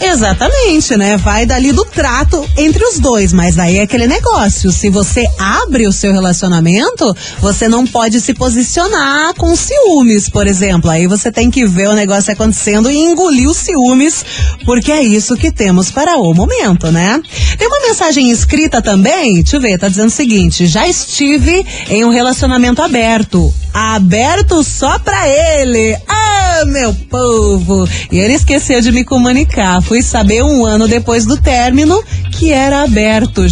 Exatamente, 0.00 0.96
né? 0.96 1.16
Vai 1.16 1.44
dali 1.44 1.72
do 1.72 1.84
trato 1.84 2.44
entre 2.56 2.84
os 2.84 2.98
dois, 2.98 3.32
mas 3.32 3.58
aí 3.58 3.78
é 3.78 3.82
aquele 3.82 4.06
negócio. 4.06 4.70
Se 4.70 4.88
você 4.88 5.26
abre 5.38 5.86
o 5.86 5.92
seu 5.92 6.12
relacionamento, 6.12 7.16
você 7.40 7.68
não 7.68 7.86
pode 7.86 8.20
se 8.20 8.32
posicionar 8.34 9.34
com 9.34 9.54
ciúmes, 9.56 10.28
por 10.28 10.46
exemplo. 10.46 10.90
Aí 10.90 11.06
você 11.06 11.32
tem 11.32 11.50
que 11.50 11.66
ver 11.66 11.88
o 11.88 11.94
negócio 11.94 12.32
acontecendo 12.32 12.90
e 12.90 12.96
engolir 12.96 13.48
os 13.48 13.56
ciúmes, 13.56 14.24
porque 14.64 14.92
é 14.92 15.02
isso 15.02 15.36
que 15.36 15.50
temos 15.50 15.90
para 15.90 16.16
o 16.16 16.32
momento, 16.32 16.90
né? 16.92 17.20
Tem 17.58 17.66
uma 17.66 17.80
mensagem 17.80 18.30
escrita 18.30 18.80
também, 18.80 19.34
deixa 19.34 19.56
eu 19.56 19.60
ver, 19.60 19.78
tá 19.78 19.88
dizendo 19.88 20.08
o 20.08 20.10
seguinte: 20.10 20.66
já 20.66 20.86
estive 20.86 21.66
em 21.88 22.04
um 22.04 22.10
relacionamento 22.10 22.82
aberto. 22.82 23.52
Aberto 23.80 24.64
só 24.64 24.98
pra 24.98 25.28
ele. 25.28 25.96
Ah, 26.08 26.64
meu 26.66 26.92
povo! 26.92 27.88
E 28.10 28.18
ele 28.18 28.34
esqueceu 28.34 28.80
de 28.80 28.90
me 28.90 29.04
comunicar. 29.04 29.80
Fui 29.82 30.02
saber 30.02 30.42
um 30.42 30.66
ano 30.66 30.88
depois 30.88 31.24
do 31.24 31.36
término 31.36 32.02
que 32.32 32.52
era 32.52 32.82
aberto. 32.82 33.42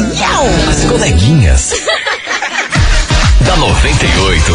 As 0.68 0.84
coleguinhas. 0.84 1.72
da 3.56 3.60
98. 3.60 4.52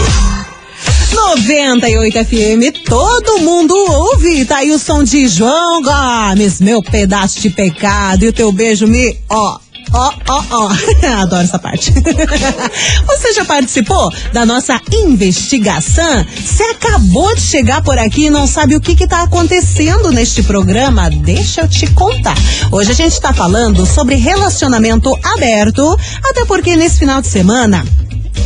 98 1.14 2.26
FM, 2.26 2.86
todo 2.86 3.40
mundo 3.40 3.74
ouve. 3.76 4.46
Tá 4.46 4.58
aí 4.58 4.72
o 4.72 4.78
som 4.78 5.04
de 5.04 5.28
João 5.28 5.82
Gomes, 5.82 6.62
meu 6.62 6.84
pedaço 6.84 7.42
de 7.42 7.50
pecado. 7.50 8.24
E 8.24 8.28
o 8.28 8.34
teu 8.34 8.52
beijo 8.52 8.88
me, 8.88 9.18
ó. 9.30 9.58
Ó, 9.94 10.14
ó, 10.30 10.44
ó. 10.52 10.70
Adoro 11.22 11.44
essa 11.44 11.60
parte. 11.60 11.92
Você 13.08 13.34
já 13.34 13.44
participou 13.44 14.14
da 14.32 14.46
nossa 14.46 14.80
investigação? 14.92 16.26
Você 16.36 16.64
acabou 16.64 17.36
de 17.36 17.42
chegar 17.42 17.82
por 17.82 17.98
aqui 17.98 18.26
e 18.26 18.30
não 18.30 18.46
sabe 18.46 18.76
o 18.76 18.82
que 18.82 19.04
está 19.04 19.24
acontecendo 19.24 20.12
neste 20.12 20.44
programa? 20.44 21.10
Deixa 21.10 21.62
eu 21.62 21.68
te 21.68 21.88
contar. 21.88 22.38
Hoje 22.72 22.92
a 22.92 22.96
gente 22.96 23.14
está 23.14 23.34
falando 23.34 23.86
sobre 23.86 24.16
relacionamento 24.16 25.12
aberto, 25.24 25.98
até 26.24 26.46
porque 26.46 26.76
nesse 26.76 27.00
final 27.00 27.20
de 27.20 27.28
semana 27.28 27.84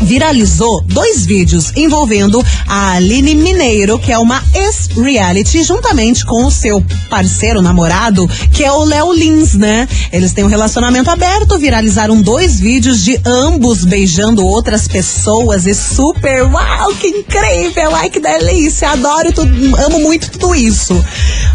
viralizou 0.02 0.82
dois 0.84 1.26
vídeos 1.26 1.72
envolvendo 1.76 2.44
a 2.68 2.94
Aline 2.94 3.36
Mineiro, 3.36 3.98
que 4.00 4.12
é 4.12 4.18
uma 4.18 4.44
ex-reality, 4.54 5.64
juntamente 5.64 6.26
com 6.26 6.46
o 6.46 6.52
seu 6.52 6.84
parceiro, 7.10 7.62
namorado, 7.62 8.28
que 8.52 8.64
é 8.64 8.72
o 8.72 8.84
Léo 8.84 9.14
Lins, 9.14 9.54
né? 9.54 9.88
Eles 10.12 10.34
têm 10.34 10.44
um 10.44 10.48
relacionamento 10.48 11.10
aberto, 11.10 11.58
viralizaram 11.58 12.22
dois 12.22 12.60
vídeos 12.60 13.04
de 13.04 13.20
ambos 13.26 13.86
beijando 13.86 14.46
outras 14.46 14.88
pessoas 14.88 15.66
e 15.66 15.74
super, 15.74 16.44
uau, 16.44 16.94
que 16.96 17.08
incrível, 17.08 17.96
ai 17.96 18.10
que 18.10 18.20
delícia, 18.20 18.90
adoro 18.90 19.32
tudo, 19.32 19.76
amo 19.78 20.00
muito 20.00 20.30
tudo 20.32 20.54
isso. 20.56 20.94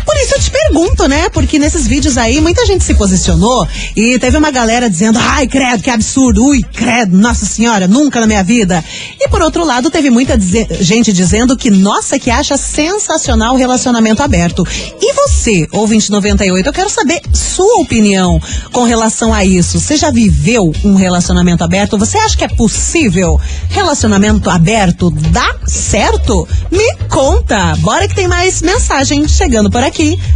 Por 0.04 0.16
isso 0.16 0.34
eu 0.34 0.40
te 0.40 0.50
pergunto, 0.50 1.06
né? 1.08 1.28
Porque 1.28 1.58
nesses 1.58 1.86
vídeos 1.86 2.16
aí 2.16 2.40
muita 2.40 2.64
gente 2.66 2.84
se 2.84 2.94
posicionou 2.94 3.66
e 3.96 4.18
teve 4.18 4.36
uma 4.36 4.50
galera 4.50 4.88
dizendo, 4.88 5.18
ai 5.18 5.46
credo, 5.46 5.82
que 5.82 5.90
absurdo, 5.90 6.44
ui, 6.44 6.62
credo, 6.62 7.16
nossa 7.16 7.46
senhora, 7.46 7.86
nunca 7.86 8.20
na 8.20 8.26
minha 8.26 8.42
vida. 8.42 8.84
E 9.20 9.28
por 9.28 9.42
outro 9.42 9.64
lado, 9.64 9.90
teve 9.90 10.10
muita 10.10 10.36
dize 10.36 10.66
gente 10.80 11.12
dizendo 11.12 11.56
que, 11.56 11.70
nossa, 11.70 12.18
que 12.18 12.30
acha 12.30 12.56
sensacional 12.56 13.54
o 13.54 13.58
relacionamento 13.58 14.22
aberto. 14.22 14.66
E 15.00 15.12
você, 15.12 15.66
ouvinte 15.72 16.10
98, 16.10 16.66
eu 16.66 16.72
quero 16.72 16.90
saber 16.90 17.20
sua 17.32 17.80
opinião 17.80 18.40
com 18.72 18.84
relação 18.84 19.32
a 19.32 19.44
isso. 19.44 19.80
Você 19.80 19.96
já 19.96 20.10
viveu 20.10 20.72
um 20.84 20.94
relacionamento 20.94 21.64
aberto? 21.64 21.98
Você 21.98 22.18
acha 22.18 22.36
que 22.36 22.44
é 22.44 22.48
possível? 22.48 23.40
Relacionamento 23.68 24.48
aberto 24.48 25.10
dá 25.10 25.54
certo? 25.66 26.46
Me 26.70 26.96
conta. 27.08 27.76
Bora 27.78 28.08
que 28.08 28.14
tem 28.14 28.28
mais 28.28 28.62
mensagem 28.62 29.26
chegando 29.28 29.70
por 29.70 29.82
aqui. 29.82 29.89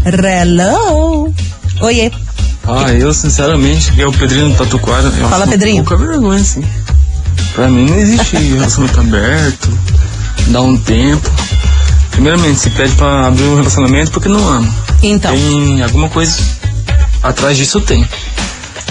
Hello. 0.04 1.32
Oiê. 1.80 2.10
Ah, 2.66 2.92
eu 2.92 3.12
sinceramente, 3.14 3.92
que 3.92 4.02
é 4.02 4.06
o 4.06 4.12
Pedrinho 4.12 4.50
do 4.50 4.56
Tatuquara, 4.56 5.06
eu 5.06 5.28
Fala, 5.28 5.46
Pedrinho. 5.46 5.84
Pouca 5.84 6.04
vergonha, 6.04 6.40
assim. 6.40 6.64
Pra 7.54 7.68
mim 7.68 7.88
não 7.88 7.96
existe 7.96 8.36
relacionamento 8.36 9.00
aberto, 9.00 9.78
dá 10.48 10.60
um 10.60 10.76
tempo. 10.76 11.30
Primeiramente, 12.10 12.58
se 12.58 12.70
pede 12.70 12.94
pra 12.94 13.28
abrir 13.28 13.44
um 13.44 13.56
relacionamento 13.56 14.10
porque 14.10 14.28
não 14.28 14.48
ama. 14.48 14.74
Então. 15.02 15.32
Tem 15.32 15.82
alguma 15.82 16.08
coisa 16.08 16.36
atrás 17.22 17.56
disso 17.56 17.80
tem. 17.80 18.06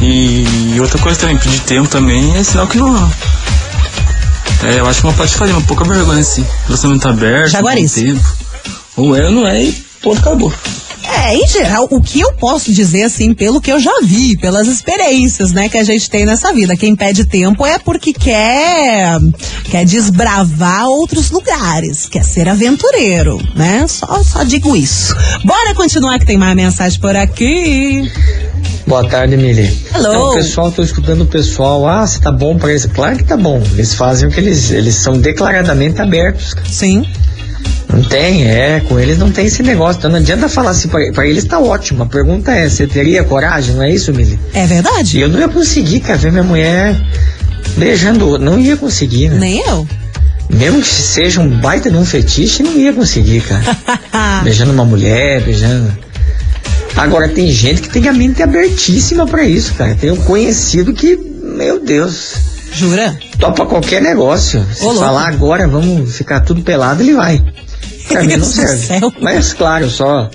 E 0.02 0.78
outra 0.80 1.00
coisa 1.00 1.20
também, 1.20 1.38
pedir 1.38 1.60
tempo 1.62 1.88
também 1.88 2.38
é 2.38 2.44
sinal 2.44 2.68
que 2.68 2.78
não 2.78 2.88
ama. 2.96 3.12
É, 4.64 4.80
eu 4.80 4.88
acho 4.88 5.02
que 5.02 5.08
uma 5.08 5.14
pode 5.14 5.34
fazer 5.34 5.52
uma 5.52 5.62
pouca 5.62 5.84
vergonha 5.84 6.22
assim. 6.22 6.46
Relacionamento 6.66 7.08
aberto, 7.08 7.52
Jaguarice. 7.52 8.06
com 8.06 8.14
tempo. 8.14 8.36
Ou 8.96 9.16
é 9.16 9.26
ou 9.26 9.32
não 9.32 9.48
é 9.48 9.64
e 9.64 9.93
ponto 10.04 10.20
acabou. 10.20 10.54
É, 11.06 11.36
em 11.36 11.48
geral, 11.48 11.88
o 11.90 12.02
que 12.02 12.22
eu 12.22 12.32
posso 12.34 12.72
dizer, 12.72 13.04
assim, 13.04 13.34
pelo 13.34 13.60
que 13.60 13.72
eu 13.72 13.80
já 13.80 13.92
vi, 14.04 14.38
pelas 14.38 14.68
experiências, 14.68 15.52
né, 15.52 15.68
que 15.68 15.78
a 15.78 15.84
gente 15.84 16.10
tem 16.10 16.26
nessa 16.26 16.54
vida. 16.54 16.76
Quem 16.76 16.96
pede 16.96 17.26
tempo 17.26 17.66
é 17.66 17.78
porque 17.78 18.14
quer, 18.14 19.20
quer 19.66 19.86
desbravar 19.86 20.86
outros 20.88 21.30
lugares, 21.30 22.08
quer 22.08 22.24
ser 22.24 22.48
aventureiro, 22.48 23.42
né? 23.56 23.86
Só, 23.88 24.24
só 24.24 24.44
digo 24.44 24.76
isso. 24.76 25.14
Bora 25.44 25.74
continuar 25.76 26.20
que 26.20 26.26
tem 26.26 26.38
mais 26.38 26.56
mensagem 26.56 27.00
por 27.00 27.16
aqui. 27.16 28.10
Boa 28.88 29.08
tarde, 29.08 29.38
Mili. 29.38 29.86
Hello. 29.94 30.14
Não, 30.14 30.30
o 30.32 30.36
pessoal, 30.36 30.72
tô 30.72 30.84
escutando 30.84 31.22
o 31.22 31.28
pessoal, 31.28 31.88
ah, 31.88 32.06
se 32.06 32.20
tá 32.20 32.32
bom 32.32 32.58
pra 32.58 32.74
isso. 32.74 32.90
Claro 32.90 33.18
que 33.18 33.24
tá 33.24 33.38
bom. 33.38 33.62
Eles 33.74 33.94
fazem 33.94 34.28
o 34.28 34.32
que 34.32 34.40
eles, 34.40 34.72
eles 34.72 34.96
são 34.96 35.18
declaradamente 35.18 36.02
abertos. 36.02 36.56
Sim. 36.70 37.06
Não 37.94 38.02
tem, 38.02 38.48
é, 38.48 38.80
com 38.80 39.00
eles 39.00 39.20
não 39.20 39.32
tem 39.32 39.46
esse 39.46 39.62
negócio. 39.62 40.00
Então 40.00 40.10
não 40.10 40.18
adianta 40.18 40.50
falar 40.50 40.72
assim, 40.72 40.88
pra, 40.88 41.00
pra 41.14 41.28
eles 41.28 41.46
tá 41.46 41.60
ótimo. 41.60 42.02
A 42.02 42.06
pergunta 42.08 42.52
é, 42.52 42.68
você 42.68 42.88
teria 42.88 43.24
coragem, 43.24 43.76
não 43.76 43.84
é 43.84 43.92
isso, 43.92 44.12
Mili? 44.12 44.40
É 44.52 44.66
verdade. 44.66 45.20
E 45.20 45.22
eu 45.22 45.30
não 45.30 45.40
ia 45.40 45.48
conseguir, 45.48 46.00
cara, 46.00 46.18
ver 46.18 46.32
minha 46.32 46.44
mulher 46.44 47.00
beijando. 47.78 48.40
Não 48.40 48.60
ia 48.60 48.76
conseguir, 48.76 49.30
né? 49.30 49.38
Nem 49.38 49.60
eu. 49.60 49.88
Mesmo 50.50 50.82
que 50.82 50.88
seja 50.88 51.40
um 51.40 51.48
baita 51.48 51.92
de 51.92 51.96
um 51.96 52.04
fetiche, 52.04 52.64
não 52.64 52.74
ia 52.74 52.92
conseguir, 52.92 53.42
cara. 53.42 53.78
beijando 54.44 54.72
uma 54.72 54.86
mulher, 54.86 55.42
beijando. 55.42 55.96
Agora 56.96 57.30
tem 57.30 57.52
gente 57.52 57.82
que 57.84 57.90
tem 57.90 58.08
a 58.08 58.14
mente 58.14 58.42
abertíssima 58.42 59.28
pra 59.28 59.46
isso, 59.46 59.74
cara. 59.76 59.96
Tem 59.96 60.12
um 60.12 60.18
conhecido 60.18 60.94
que, 60.94 61.16
meu 61.16 61.80
Deus. 61.80 62.34
Jura? 62.72 63.16
Topa 63.40 63.66
qualquer 63.66 64.02
negócio. 64.02 64.66
Se 64.74 64.84
Ô, 64.84 64.96
falar 64.96 65.28
agora, 65.28 65.68
vamos 65.68 66.16
ficar 66.16 66.40
tudo 66.40 66.62
pelado, 66.62 67.04
ele 67.04 67.14
vai. 67.14 67.44
Pra 68.08 68.24
mim 68.24 68.34
não 68.34 68.40
do 68.40 68.46
serve. 68.46 68.88
céu. 68.88 69.14
Mas 69.22 69.54
claro, 69.54 69.90
só 69.90 70.30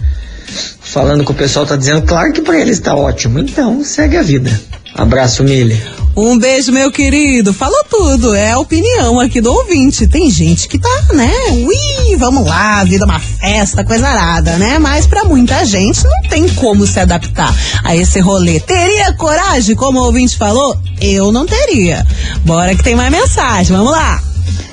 falando 0.80 1.24
que 1.24 1.30
o 1.30 1.34
pessoal 1.34 1.66
tá 1.66 1.76
dizendo, 1.76 2.02
claro 2.02 2.32
que 2.32 2.40
pra 2.40 2.58
ele 2.58 2.70
está 2.70 2.94
ótimo. 2.94 3.38
Então, 3.38 3.84
segue 3.84 4.16
a 4.16 4.22
vida. 4.22 4.58
Abraço, 4.94 5.44
Mili. 5.44 5.80
Um 6.16 6.36
beijo, 6.36 6.72
meu 6.72 6.90
querido. 6.90 7.52
Falou 7.52 7.84
tudo. 7.88 8.34
É 8.34 8.52
a 8.52 8.58
opinião 8.58 9.20
aqui 9.20 9.40
do 9.40 9.52
ouvinte. 9.52 10.08
Tem 10.08 10.28
gente 10.28 10.66
que 10.66 10.76
tá, 10.78 11.02
né? 11.14 11.30
Ui, 11.52 12.16
vamos 12.16 12.44
lá, 12.44 12.82
vida 12.82 13.04
é 13.04 13.06
uma 13.06 13.20
festa, 13.20 13.84
coisa 13.84 14.08
arada, 14.08 14.56
né? 14.56 14.80
Mas 14.80 15.06
pra 15.06 15.22
muita 15.24 15.64
gente 15.64 16.02
não 16.02 16.22
tem 16.28 16.48
como 16.48 16.84
se 16.86 16.98
adaptar 16.98 17.54
a 17.84 17.94
esse 17.94 18.18
rolê. 18.18 18.58
Teria 18.58 19.12
coragem, 19.12 19.76
como 19.76 20.00
o 20.00 20.04
ouvinte 20.06 20.36
falou? 20.36 20.76
Eu 21.00 21.30
não 21.30 21.46
teria. 21.46 22.04
Bora 22.44 22.74
que 22.74 22.82
tem 22.82 22.96
mais 22.96 23.12
mensagem. 23.12 23.76
Vamos 23.76 23.92
lá. 23.92 24.20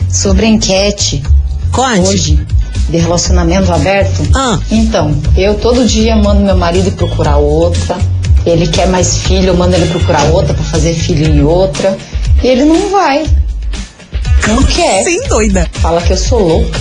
Sobre 0.10 0.46
a 0.48 0.50
enquete 0.50 1.22
Conte. 1.72 2.00
hoje 2.00 2.48
de 2.90 2.98
relacionamento 2.98 3.72
aberto. 3.72 4.28
Ah. 4.34 4.60
Então, 4.72 5.16
eu 5.38 5.56
todo 5.56 5.86
dia 5.86 6.16
mando 6.16 6.42
meu 6.42 6.58
marido 6.58 6.92
procurar 6.92 7.38
outra. 7.38 7.98
Ele 8.46 8.68
quer 8.68 8.88
mais 8.88 9.18
filho, 9.20 9.48
eu 9.48 9.56
mando 9.56 9.76
ele 9.76 9.88
procurar 9.88 10.24
outra 10.26 10.54
pra 10.54 10.64
fazer 10.64 10.94
filho 10.94 11.28
em 11.28 11.44
outra. 11.44 11.98
E 12.44 12.48
ele 12.48 12.66
não 12.66 12.90
vai. 12.90 13.26
Não 14.48 14.62
quer. 14.64 15.04
Sim, 15.04 15.28
doida. 15.28 15.68
Fala 15.74 16.02
que 16.02 16.14
eu 16.14 16.18
sou 16.18 16.40
louca. 16.40 16.80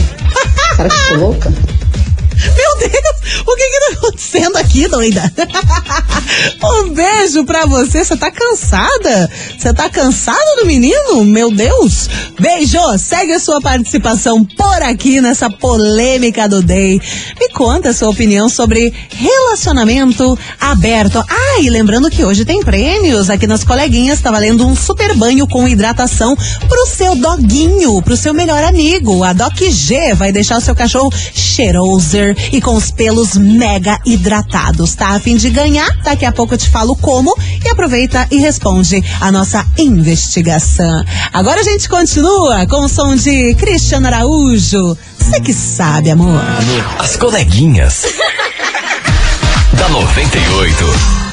Será 0.77 0.89
que 0.89 0.95
eu 0.95 1.09
sou 1.09 1.17
louca? 1.19 1.51
Meu 2.57 2.91
Deus! 2.91 3.14
O 3.47 3.57
que 3.57 3.69
que 3.69 3.81
tá 3.81 3.99
acontecendo 3.99 4.57
aqui, 4.57 4.89
doida? 4.89 5.33
um 6.63 6.91
beijo 6.91 7.45
pra 7.45 7.67
você. 7.67 8.05
Você 8.05 8.17
tá 8.17 8.31
cansada? 8.31 9.31
Você 9.59 9.73
tá 9.73 9.89
cansada 9.89 10.57
do 10.61 10.67
menino? 10.67 11.25
Meu 11.25 11.51
Deus. 11.51 12.09
Beijo. 12.39 12.79
Segue 12.99 13.33
a 13.33 13.41
sua 13.41 13.61
participação 13.61 14.45
por 14.45 14.83
aqui 14.83 15.21
nessa 15.21 15.49
polêmica 15.49 16.49
do 16.49 16.63
Day. 16.63 17.01
Me 17.41 17.49
conta 17.51 17.91
a 17.91 17.95
sua 17.95 18.11
opinião 18.11 18.49
sobre 18.49 18.93
relacionamento 19.11 20.39
aberto. 20.61 21.19
Ah, 21.19 21.61
e 21.61 21.71
lembrando 21.71 22.11
que 22.11 22.25
hoje 22.25 22.45
tem 22.45 22.63
prêmios 22.63 23.31
aqui 23.31 23.47
nas 23.47 23.65
coleguinhas. 23.65 24.21
Tá 24.21 24.31
valendo 24.31 24.67
um 24.67 24.77
super 24.77 25.17
banho 25.17 25.47
com 25.47 25.69
hidratação 25.69 26.37
pro 26.69 26.87
seu 26.87 27.15
doguinho, 27.17 28.03
pro 28.03 28.17
seu 28.17 28.35
melhor 28.35 28.63
amigo. 28.65 29.23
A 29.23 29.33
Doc 29.33 29.57
G 29.59 30.15
vai 30.15 30.33
deixar 30.33 30.59
o 30.59 30.61
seu 30.61 30.75
cachorro 30.75 31.13
cheiroser 31.33 32.37
e 32.53 32.61
com 32.61 32.75
os 32.75 32.91
pelos 32.91 33.14
mega 33.37 33.99
hidratados. 34.05 34.95
Tá 34.95 35.11
a 35.11 35.21
fim 35.21 35.37
de 35.37 35.51
ganhar? 35.51 35.89
Daqui 36.03 36.25
a 36.25 36.33
pouco 36.33 36.55
eu 36.55 36.59
te 36.59 36.69
falo 36.69 36.97
como 36.97 37.35
e 37.65 37.69
aproveita 37.69 38.27
e 38.31 38.39
responde 38.39 39.03
a 39.21 39.31
nossa 39.31 39.65
investigação. 39.79 41.05
Agora 41.33 41.61
a 41.61 41.65
gente 41.65 41.89
continua 41.89 42.67
com 42.67 42.85
o 42.85 42.89
som 42.89 43.15
de 43.15 43.55
Cristiano 43.55 44.07
Araújo. 44.07 44.97
Você 45.19 45.41
que 45.41 45.55
sabe, 45.55 46.11
amor. 46.11 46.41
As 46.99 47.17
coleguinhas. 47.17 48.05
da 49.73 49.89
98. 49.89 51.24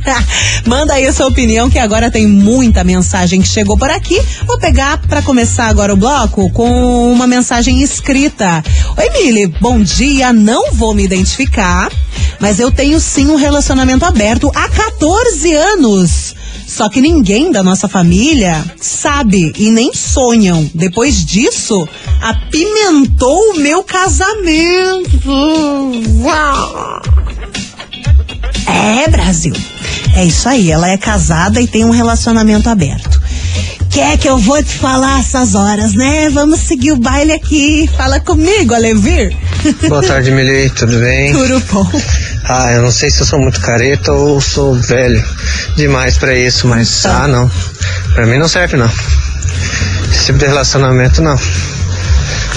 Manda 0.64 0.94
aí 0.94 1.06
a 1.06 1.12
sua 1.12 1.26
opinião 1.26 1.68
que 1.68 1.78
agora 1.78 2.10
tem 2.10 2.26
muita 2.26 2.82
mensagem 2.82 3.42
que 3.42 3.48
chegou 3.48 3.76
por 3.76 3.90
aqui. 3.90 4.20
Vou 4.46 4.58
pegar 4.58 4.98
para 4.98 5.20
começar 5.20 5.66
agora 5.66 5.92
o 5.92 5.96
bloco 5.96 6.50
com 6.50 7.12
uma 7.12 7.26
mensagem 7.26 7.82
escrita. 7.82 8.64
Oi, 8.96 9.10
Mili, 9.10 9.46
bom 9.60 9.82
dia. 9.82 10.32
Não 10.32 10.72
vou 10.72 10.94
me 10.94 11.04
identificar, 11.04 11.90
mas 12.40 12.58
eu 12.58 12.70
tenho 12.70 12.98
sim 13.00 13.26
um 13.26 13.36
relacionamento 13.36 14.04
aberto 14.04 14.50
há 14.54 14.68
14 14.68 15.52
anos. 15.52 16.34
Só 16.76 16.90
que 16.90 17.00
ninguém 17.00 17.50
da 17.50 17.62
nossa 17.62 17.88
família 17.88 18.62
sabe 18.78 19.50
e 19.56 19.70
nem 19.70 19.94
sonham. 19.94 20.70
Depois 20.74 21.24
disso, 21.24 21.88
apimentou 22.20 23.52
o 23.52 23.58
meu 23.58 23.82
casamento. 23.82 25.18
Uau! 26.20 27.00
É, 28.66 29.08
Brasil. 29.08 29.54
É 30.14 30.26
isso 30.26 30.46
aí. 30.50 30.70
Ela 30.70 30.90
é 30.90 30.98
casada 30.98 31.62
e 31.62 31.66
tem 31.66 31.82
um 31.82 31.90
relacionamento 31.90 32.68
aberto. 32.68 33.22
Quer 33.90 34.18
que 34.18 34.28
eu 34.28 34.36
vou 34.36 34.62
te 34.62 34.74
falar 34.74 35.20
essas 35.20 35.54
horas, 35.54 35.94
né? 35.94 36.28
Vamos 36.28 36.60
seguir 36.60 36.92
o 36.92 36.96
baile 36.98 37.32
aqui. 37.32 37.88
Fala 37.96 38.20
comigo, 38.20 38.74
Alevir. 38.74 39.34
Boa 39.88 40.02
tarde, 40.02 40.30
Mili, 40.30 40.68
tudo 40.68 40.98
bem? 40.98 41.32
Tudo 41.32 41.58
bom. 41.72 41.90
Ah, 42.48 42.70
eu 42.72 42.82
não 42.82 42.92
sei 42.92 43.10
se 43.10 43.20
eu 43.20 43.26
sou 43.26 43.40
muito 43.40 43.60
careta 43.60 44.12
ou 44.12 44.40
sou 44.40 44.74
velho 44.74 45.22
demais 45.76 46.16
pra 46.16 46.32
isso, 46.32 46.68
mas 46.68 47.04
ah, 47.04 47.26
não. 47.26 47.50
Pra 48.14 48.24
mim 48.24 48.38
não 48.38 48.46
serve 48.46 48.76
não. 48.76 48.90
Esse 50.10 50.26
tipo 50.26 50.38
de 50.38 50.46
relacionamento 50.46 51.20
não. 51.20 51.36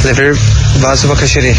Levar 0.03 0.33
vaso 0.77 1.07
abacaxiri. 1.07 1.55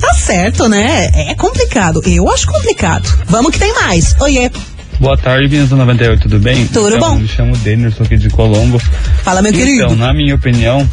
Tá 0.00 0.12
certo, 0.14 0.68
né? 0.68 1.08
É 1.14 1.34
complicado. 1.36 2.02
Eu 2.04 2.28
acho 2.30 2.48
complicado. 2.48 3.08
Vamos 3.26 3.52
que 3.52 3.60
tem 3.60 3.72
mais. 3.74 4.14
Oiê. 4.20 4.50
Boa 4.98 5.16
tarde, 5.16 5.46
meninas 5.46 5.68
do 5.68 5.76
98, 5.76 6.22
tudo 6.22 6.38
bem? 6.40 6.66
Tudo 6.66 6.96
então, 6.96 7.10
bom. 7.10 7.16
Me 7.16 7.28
chamo 7.28 7.56
Denner, 7.58 7.92
sou 7.92 8.04
aqui 8.04 8.16
de 8.16 8.28
Colombo. 8.28 8.80
Fala, 9.22 9.40
meu 9.40 9.52
então, 9.52 9.64
querido. 9.64 9.96
na 9.96 10.12
minha 10.12 10.34
opinião, 10.34 10.88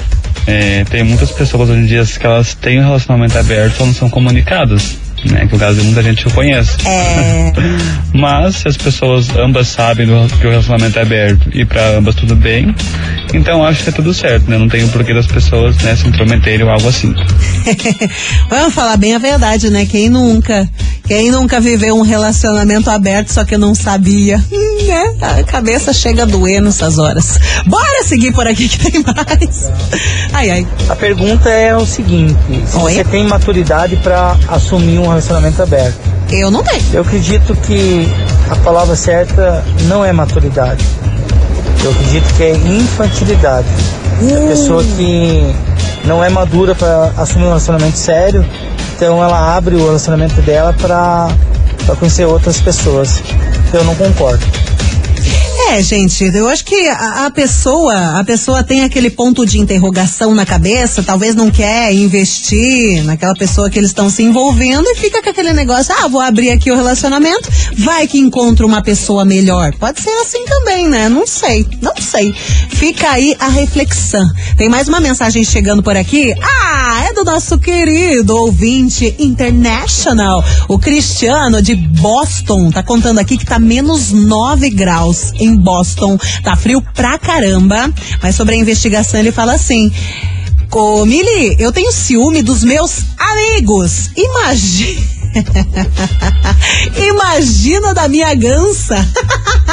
é, 0.46 0.84
tem 0.84 1.04
muitas 1.04 1.32
pessoas 1.32 1.70
hoje 1.70 1.80
em 1.80 1.86
dia 1.86 2.06
que 2.06 2.26
elas 2.26 2.54
têm 2.54 2.80
um 2.80 2.84
relacionamento 2.84 3.38
aberto 3.38 3.80
ou 3.80 3.88
não 3.88 3.94
são 3.94 4.10
comunicadas. 4.10 4.98
Né, 5.26 5.48
que 5.48 5.56
o 5.56 5.60
caso 5.60 5.80
de 5.80 5.86
muita 5.86 6.04
gente 6.04 6.26
eu 6.26 6.32
conheço. 6.32 6.78
É. 6.86 7.54
Mas 8.14 8.58
se 8.58 8.68
as 8.68 8.78
pessoas 8.78 9.30
ambas 9.38 9.68
sabem 9.68 10.06
do, 10.06 10.28
que 10.38 10.46
o 10.46 10.50
relacionamento 10.50 11.00
é 11.00 11.02
aberto 11.02 11.50
e 11.54 11.66
para 11.66 11.98
ambas 11.98 12.16
tudo 12.16 12.36
bem, 12.36 12.76
então 13.34 13.64
acho 13.66 13.84
que 13.84 13.90
é 13.90 13.92
tudo 13.92 14.14
certo, 14.14 14.50
né? 14.50 14.58
Não 14.58 14.68
tem 14.68 14.84
o 14.84 14.90
porquê 14.90 15.14
das 15.14 15.26
pessoas 15.26 15.78
né, 15.78 15.96
se 15.96 16.08
intrometerem 16.08 16.64
ou 16.64 16.70
algo 16.70 16.88
assim. 16.88 17.14
Vamos 18.50 18.74
falar 18.74 18.98
bem 18.98 19.16
a 19.16 19.20
verdade, 19.20 19.70
né? 19.70 19.86
Quem 19.86 20.10
nunca? 20.10 20.70
Quem 21.06 21.32
nunca 21.32 21.60
viveu 21.60 21.98
um 21.98 22.02
relacionamento 22.02 22.90
aberto 22.90 23.30
só 23.30 23.44
que 23.44 23.58
não 23.58 23.74
sabia? 23.74 24.44
Né? 24.84 25.16
A 25.22 25.44
cabeça 25.44 25.94
chega 25.94 26.24
a 26.24 26.26
doer 26.26 26.62
nessas 26.62 26.98
horas. 26.98 27.40
Bora 27.66 28.04
seguir 28.04 28.34
por 28.34 28.46
aqui 28.48 28.68
que 28.68 28.92
tem 28.92 29.04
mais. 29.04 29.72
Ai, 30.34 30.50
ai. 30.50 30.68
A 30.90 30.96
pergunta 30.96 31.50
é 31.50 31.76
o 31.76 31.86
seguinte: 31.86 32.36
se 32.66 32.78
você 32.78 33.04
tem 33.04 33.26
maturidade 33.26 33.96
para 33.98 34.36
assumir 34.48 35.00
um 35.00 35.10
relacionamento 35.14 35.62
aberto? 35.62 35.98
Eu 36.32 36.50
não 36.50 36.64
tenho. 36.64 36.84
Eu 36.94 37.02
acredito 37.02 37.56
que 37.56 38.08
a 38.50 38.56
palavra 38.58 38.96
certa 38.96 39.64
não 39.84 40.04
é 40.04 40.12
maturidade. 40.12 40.86
Eu 41.84 41.92
acredito 41.92 42.34
que 42.36 42.44
é 42.44 42.52
infantilidade. 42.56 43.68
A 44.22 44.48
pessoa 44.48 44.84
que 44.84 45.54
não 46.06 46.24
é 46.24 46.30
madura 46.30 46.74
para 46.76 47.12
assumir 47.18 47.46
um 47.46 47.48
relacionamento 47.48 47.98
sério, 47.98 48.46
então 48.96 49.24
ela 49.24 49.56
abre 49.56 49.76
o 49.76 49.86
relacionamento 49.86 50.42
dela 50.42 50.74
para 50.74 51.30
conhecer 52.00 52.26
outras 52.26 52.60
pessoas. 52.62 53.22
Eu 53.74 53.84
não 53.84 53.96
concordo. 53.96 54.46
É, 55.70 55.82
gente, 55.82 56.24
eu 56.24 56.48
acho 56.50 56.66
que 56.66 56.88
a, 56.88 57.26
a 57.26 57.32
pessoa, 57.32 58.20
a 58.20 58.24
pessoa 58.24 58.64
tem 58.64 58.84
aquele 58.84 59.10
ponto 59.10 59.46
de 59.46 59.60
interrogação 59.60 60.34
na 60.34 60.46
cabeça, 60.46 61.02
talvez 61.02 61.36
não 61.36 61.50
quer 61.50 61.94
investir 61.94 63.04
naquela 63.04 63.34
pessoa 63.34 63.70
que 63.70 63.80
eles 63.80 63.90
estão 63.90 64.10
se 64.10 64.24
envolvendo 64.24 64.88
e 64.88 64.96
fica 64.96 65.22
com 65.22 65.30
aquele 65.30 65.54
negócio, 65.54 65.94
ah, 65.98 66.08
vou 66.08 66.22
abrir 66.22 66.52
aqui 66.52 66.72
o 66.72 66.76
relacionamento, 66.76 67.50
vai 67.78 68.08
que 68.08 68.20
encontra 68.20 68.66
uma 68.66 68.82
pessoa 68.82 69.26
melhor. 69.26 69.74
Pode 69.80 70.02
ser 70.02 70.12
assim 70.22 70.44
também, 70.46 70.88
né? 70.88 71.10
Não 71.10 71.26
sei, 71.26 71.66
não 71.82 71.96
sei. 71.98 72.34
Fica 72.70 73.10
aí 73.12 73.36
a 73.40 73.48
reflexão. 73.48 74.28
Tem 74.58 74.70
mais 74.70 74.88
uma 74.88 75.00
mensagem 75.00 75.44
chegando 75.44 75.82
por 75.82 75.96
aqui. 75.96 76.34
Ah, 76.42 77.06
é 77.10 77.14
do 77.14 77.24
nosso 77.24 77.58
querido 77.58 78.36
ouvinte 78.36 79.16
international, 79.18 80.44
o 80.68 80.78
Cristiano 80.78 81.62
de 81.62 81.76
Boston. 81.76 82.72
Tá 82.72 82.84
contando 82.84 83.20
aqui 83.20 83.38
que 83.38 83.46
tá 83.46 83.58
menos 83.60 84.12
9 84.12 84.70
graus 84.70 85.32
em 85.44 85.56
Boston. 85.56 86.18
Tá 86.44 86.56
frio 86.56 86.82
pra 86.94 87.18
caramba. 87.18 87.92
Mas 88.22 88.36
sobre 88.36 88.56
a 88.56 88.58
investigação 88.58 89.20
ele 89.20 89.32
fala 89.32 89.54
assim. 89.54 89.92
Ô, 90.72 91.06
Mili, 91.06 91.56
eu 91.60 91.72
tenho 91.72 91.92
ciúme 91.92 92.42
dos 92.42 92.64
meus 92.64 93.04
amigos. 93.18 94.10
Imagina. 94.16 95.14
Imagina 96.98 97.94
da 97.94 98.08
minha 98.08 98.34
gança. 98.34 98.96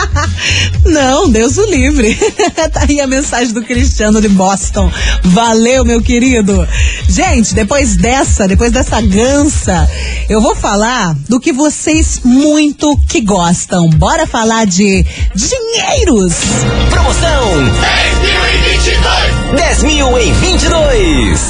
Não, 0.84 1.28
Deus 1.28 1.56
o 1.58 1.66
livre. 1.66 2.14
tá 2.72 2.84
aí 2.88 3.00
a 3.00 3.06
mensagem 3.06 3.52
do 3.52 3.62
Cristiano 3.62 4.20
de 4.20 4.28
Boston. 4.28 4.90
Valeu, 5.24 5.84
meu 5.84 6.02
querido. 6.02 6.66
Gente, 7.08 7.54
depois 7.54 7.96
dessa, 7.96 8.48
depois 8.48 8.72
dessa 8.72 9.00
gança, 9.00 9.88
eu 10.28 10.40
vou 10.40 10.54
falar 10.54 11.14
do 11.28 11.38
que 11.38 11.52
vocês 11.52 12.20
muito 12.24 12.96
que 13.08 13.20
gostam. 13.20 13.88
Bora 13.90 14.26
falar 14.26 14.66
de 14.66 15.04
dinheiros. 15.34 16.34
Promoção 16.90 17.44
10 17.80 18.18
mil 18.20 18.46
em 18.46 18.62
22. 18.72 19.56
10 19.56 19.82
mil 19.82 20.18
em 20.18 20.32
22. 20.32 21.40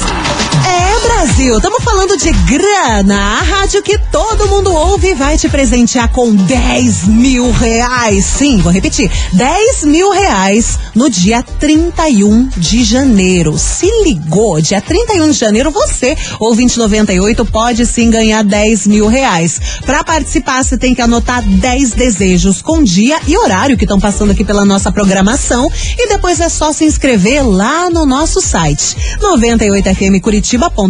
Brasil, 1.03 1.57
estamos 1.57 1.83
falando 1.83 2.15
de 2.15 2.31
grana. 2.31 3.15
A 3.15 3.41
rádio 3.41 3.81
que 3.81 3.97
todo 4.11 4.47
mundo 4.47 4.71
ouve 4.71 5.13
vai 5.13 5.37
te 5.37 5.49
presentear 5.49 6.09
com 6.11 6.33
10 6.33 7.07
mil 7.07 7.51
reais. 7.51 8.25
Sim, 8.25 8.57
vou 8.57 8.71
repetir: 8.71 9.11
10 9.33 9.83
mil 9.85 10.11
reais 10.11 10.77
no 10.93 11.09
dia 11.09 11.41
31 11.41 12.49
de 12.55 12.83
janeiro. 12.83 13.57
Se 13.57 13.87
ligou, 14.03 14.61
dia 14.61 14.79
31 14.79 15.31
de 15.31 15.37
janeiro, 15.37 15.71
você, 15.71 16.15
ouvinte 16.39 16.77
98, 16.77 17.45
pode 17.45 17.85
sim 17.85 18.09
ganhar 18.09 18.43
10 18.43 18.87
mil 18.87 19.07
reais. 19.07 19.59
Para 19.85 20.03
participar, 20.03 20.63
você 20.63 20.77
tem 20.77 20.93
que 20.93 21.01
anotar 21.01 21.41
10 21.41 21.91
desejos 21.91 22.61
com 22.61 22.83
dia 22.83 23.19
e 23.27 23.37
horário 23.37 23.77
que 23.77 23.85
estão 23.85 23.99
passando 23.99 24.31
aqui 24.31 24.43
pela 24.43 24.65
nossa 24.65 24.91
programação. 24.91 25.67
E 25.97 26.09
depois 26.09 26.39
é 26.39 26.49
só 26.49 26.71
se 26.71 26.85
inscrever 26.85 27.47
lá 27.47 27.89
no 27.89 28.05
nosso 28.05 28.39
site 28.39 28.95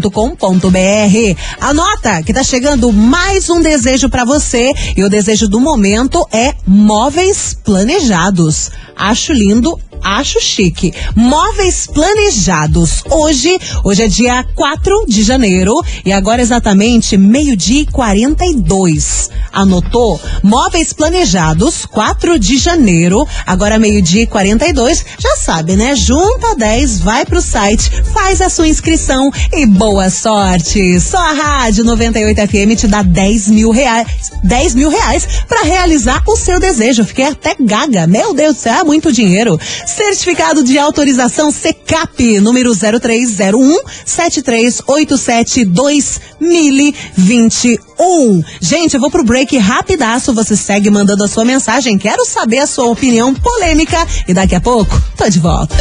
98fmcuritiba.com.br. 0.02 1.40
Anota 1.60 2.24
que 2.24 2.34
tá 2.34 2.44
chegando 2.44 2.92
mais 2.92 3.50
um 3.50 3.62
desejo 3.62 4.10
para 4.10 4.26
você 4.26 4.74
e 4.96 5.04
o 5.04 5.10
desejo 5.10 5.48
do 5.48 5.60
momento 5.60 6.26
é 6.32 6.56
móveis 6.66 7.56
planejados. 7.64 8.72
Acho 8.96 9.34
lindo, 9.34 9.80
acho 10.04 10.40
chique. 10.40 10.94
Móveis 11.16 11.88
planejados. 11.88 13.04
Hoje, 13.10 13.58
hoje 13.84 14.04
é 14.04 14.08
dia 14.08 14.46
4 14.56 15.06
de 15.08 15.24
janeiro 15.24 15.82
e 16.06 16.12
agora 16.12 16.42
exatamente 16.42 17.18
meio-dia 17.18 17.82
e 17.82 17.86
42. 17.86 19.30
Anotou? 19.52 20.20
Móveis 20.44 20.94
planejados, 20.94 21.86
4 21.86 22.40
de 22.40 22.58
janeiro, 22.58 23.28
agora 23.46 23.78
meio-dia 23.78 24.24
e 24.24 24.28
42. 24.28 25.06
Já 25.20 25.36
sabe, 25.36 25.76
né? 25.76 25.96
Junta 25.96 26.56
10, 26.56 27.00
vai 27.00 27.26
pro 27.26 27.42
site, 27.42 27.92
faz 28.14 28.42
a 28.42 28.50
sua 28.50 28.68
inscrição 28.68 29.30
e 29.54 29.66
boa 29.66 30.10
sorte. 30.10 31.00
Só 31.00 31.18
a 31.18 31.34
Rádio 31.34 31.84
98 31.84 32.48
FM 32.48 32.80
te 32.80 32.88
dá 32.88 33.02
10 33.02 33.50
mil 33.50 33.72
reais, 33.72 34.08
10 34.44 34.76
mil 34.76 34.90
reais 34.90 35.28
pra 35.48 35.64
realizar 35.64 36.24
o 36.28 36.36
seu 36.36 36.60
desejo. 36.60 37.06
Fiquei 37.06 37.26
até 37.26 37.56
gaga. 37.60 38.08
Meu 38.08 38.34
Deus 38.34 38.56
do 38.56 38.62
céu, 38.62 38.74
é 38.80 38.84
muito 38.84 39.12
dinheiro. 39.12 39.60
Certificado 39.96 40.64
de 40.64 40.78
autorização 40.80 41.52
CECAP, 41.52 42.40
número 42.40 42.72
0301 42.74 43.78
7387 44.06 45.66
2021. 45.66 48.42
Gente, 48.62 48.94
eu 48.94 49.02
vou 49.02 49.12
pro 49.12 49.26
break 49.26 49.58
rapidaço. 49.58 50.34
Você 50.34 50.56
segue 50.56 50.90
mandando 50.90 51.26
a 51.26 51.28
sua 51.28 51.44
mensagem. 51.44 51.98
Quero 51.98 52.24
saber 52.26 52.60
a 52.60 52.68
sua 52.68 52.86
opinião 52.86 53.34
polêmica. 53.34 54.08
E 54.28 54.34
daqui 54.34 54.56
a 54.56 54.62
pouco, 54.62 54.98
tô 55.18 55.28
de 55.28 55.40
volta. 55.40 55.76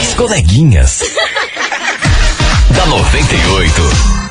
As 0.00 0.14
coleguinhas. 0.14 1.00
da 2.70 2.86
98. 2.86 4.21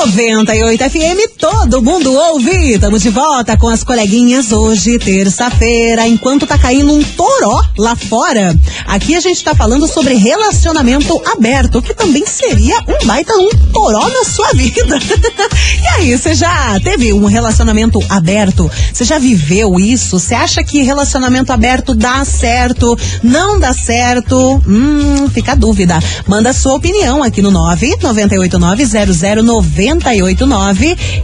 98 0.00 0.90
FM, 0.90 1.36
todo 1.38 1.82
mundo 1.82 2.12
ouve. 2.12 2.72
Estamos 2.72 3.02
de 3.02 3.10
volta 3.10 3.56
com 3.56 3.68
as 3.68 3.84
coleguinhas 3.84 4.50
hoje, 4.50 4.98
terça-feira, 4.98 6.08
enquanto 6.08 6.46
tá 6.46 6.58
caindo 6.58 6.92
um 6.92 7.02
toró 7.02 7.62
lá 7.78 7.94
fora. 7.94 8.56
Aqui 8.86 9.14
a 9.14 9.20
gente 9.20 9.44
tá 9.44 9.54
falando 9.54 9.86
sobre 9.86 10.14
relacionamento 10.14 11.20
aberto, 11.26 11.80
que 11.80 11.94
também 11.94 12.26
seria 12.26 12.78
um 12.80 13.06
baita 13.06 13.32
um 13.34 13.50
toró 13.72 14.08
na 14.08 14.24
sua 14.24 14.52
vida. 14.54 14.98
e 15.82 15.86
aí, 15.88 16.18
você 16.18 16.34
já 16.34 16.80
teve 16.80 17.12
um 17.12 17.26
relacionamento 17.26 18.02
aberto? 18.08 18.68
Você 18.92 19.04
já 19.04 19.18
viveu 19.18 19.78
isso? 19.78 20.18
Você 20.18 20.34
acha 20.34 20.64
que 20.64 20.82
relacionamento 20.82 21.52
aberto 21.52 21.94
dá 21.94 22.24
certo? 22.24 22.98
Não 23.22 23.60
dá 23.60 23.72
certo? 23.72 24.60
Hum, 24.66 25.28
fica 25.32 25.52
a 25.52 25.56
dúvida. 25.56 26.00
Manda 26.26 26.52
sua 26.52 26.74
opinião 26.74 27.22
aqui 27.22 27.40
no 27.40 27.52
9989009 27.52 29.02
989. 29.42 29.81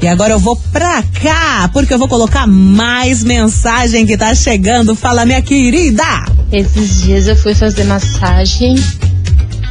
E 0.02 0.08
agora 0.08 0.32
eu 0.32 0.38
vou 0.38 0.56
pra 0.72 1.02
cá, 1.22 1.70
porque 1.72 1.92
eu 1.92 1.98
vou 1.98 2.08
colocar 2.08 2.46
mais 2.46 3.22
mensagem 3.22 4.06
que 4.06 4.16
tá 4.16 4.34
chegando. 4.34 4.94
Fala, 4.94 5.24
minha 5.24 5.42
querida! 5.42 6.04
Esses 6.50 7.02
dias 7.02 7.28
eu 7.28 7.36
fui 7.36 7.54
fazer 7.54 7.84
massagem. 7.84 8.74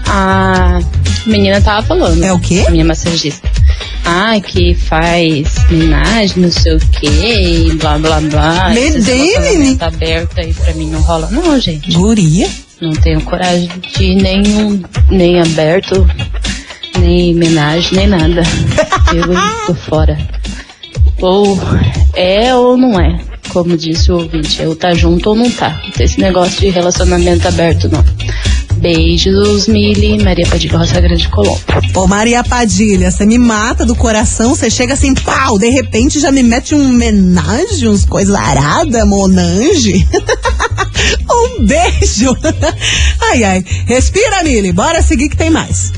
A 0.08 0.80
menina 1.26 1.60
tava 1.62 1.86
falando. 1.86 2.24
É 2.24 2.32
o 2.32 2.40
quê? 2.40 2.64
A 2.68 2.72
minha 2.72 2.86
massagista. 2.86 3.50
Ah, 4.06 4.40
que 4.40 4.74
faz 4.74 5.48
homenagem, 5.70 6.44
não 6.44 6.52
sei 6.52 6.76
o 6.76 6.80
quê, 6.80 7.68
e 7.68 7.74
blá 7.74 7.98
blá 7.98 8.22
blá. 8.22 8.70
Me 8.70 8.80
Esse 8.80 9.02
dei, 9.02 9.32
relacionamento 9.32 9.84
aberto 9.84 10.40
aí 10.40 10.54
pra 10.54 10.74
mim 10.76 10.90
não 10.90 11.02
rola, 11.02 11.30
não, 11.30 11.60
gente. 11.60 11.92
Guria? 11.92 12.50
Não 12.80 12.94
tenho 12.94 13.20
coragem 13.22 13.70
de 13.98 14.16
nenhum, 14.16 14.82
nem 15.10 15.42
aberto, 15.42 16.08
nem 17.08 17.34
homenagem, 17.34 17.98
nem 17.98 18.08
nada. 18.08 18.44
Eu 19.14 19.24
tô 19.66 19.74
fora. 19.74 20.18
Ou 21.22 21.58
é 22.14 22.54
ou 22.54 22.78
não 22.78 23.00
é, 23.00 23.20
como 23.50 23.78
disse 23.78 24.12
o 24.12 24.18
ouvinte. 24.18 24.62
Ou 24.64 24.76
tá 24.76 24.94
junto 24.94 25.30
ou 25.30 25.36
não 25.36 25.50
tá. 25.50 25.82
Não 25.84 25.92
tem 25.92 26.06
esse 26.06 26.20
negócio 26.20 26.60
de 26.60 26.70
relacionamento 26.70 27.48
aberto, 27.48 27.90
não. 27.90 28.04
Beijos, 28.74 29.68
Mili, 29.68 30.24
Maria 30.24 30.46
Padilha 30.48 30.78
Roça 30.78 31.02
Grande 31.02 31.28
Colombo. 31.30 31.60
Ô 31.96 32.06
Maria 32.06 32.44
Padilha, 32.44 33.10
você 33.10 33.26
me 33.26 33.40
mata 33.40 33.84
do 33.84 33.96
coração, 33.96 34.54
você 34.54 34.70
chega 34.70 34.94
assim, 34.94 35.16
pau, 35.16 35.58
de 35.58 35.70
repente 35.70 36.20
já 36.20 36.32
me 36.32 36.44
mete 36.44 36.76
um 36.76 36.90
homenagem, 36.90 37.88
uns 37.88 38.06
coisas 38.06 38.36
arada, 38.36 39.04
monange. 39.04 40.08
um 41.32 41.66
beijo. 41.66 42.38
Ai, 43.32 43.44
ai. 43.44 43.66
Respira, 43.88 44.44
Mili, 44.44 44.72
bora 44.72 45.02
seguir 45.02 45.30
que 45.30 45.38
tem 45.38 45.50
mais. 45.50 45.92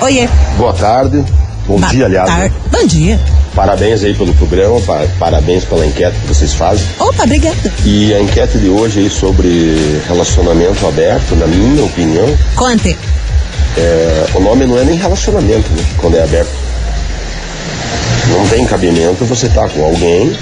Oiê. 0.00 0.28
Boa 0.56 0.72
tarde. 0.72 1.24
Bom 1.66 1.78
Boa 1.78 1.90
dia, 1.92 2.06
aliás. 2.06 2.28
né? 2.34 2.50
Bom 2.70 2.86
dia. 2.86 3.20
Parabéns 3.54 4.02
aí 4.02 4.14
pelo 4.14 4.32
programa, 4.34 4.80
pa- 4.80 5.06
parabéns 5.18 5.64
pela 5.64 5.84
enquete 5.86 6.16
que 6.20 6.26
vocês 6.28 6.54
fazem. 6.54 6.84
Opa, 6.98 7.24
obrigada. 7.24 7.72
E 7.84 8.14
a 8.14 8.20
enquete 8.20 8.58
de 8.58 8.68
hoje 8.68 9.00
aí 9.00 9.10
sobre 9.10 10.00
relacionamento 10.08 10.86
aberto, 10.86 11.34
na 11.36 11.46
minha 11.46 11.84
opinião, 11.84 12.26
Conte. 12.56 12.96
é, 13.76 14.26
o 14.34 14.40
nome 14.40 14.66
não 14.66 14.78
é 14.78 14.84
nem 14.84 14.96
relacionamento, 14.96 15.68
né, 15.72 15.84
quando 15.98 16.16
é 16.16 16.22
aberto. 16.22 16.50
Não 18.28 18.46
tem 18.48 18.64
cabimento 18.64 19.24
você 19.24 19.46
estar 19.46 19.68
com 19.68 19.84
alguém 19.84 20.36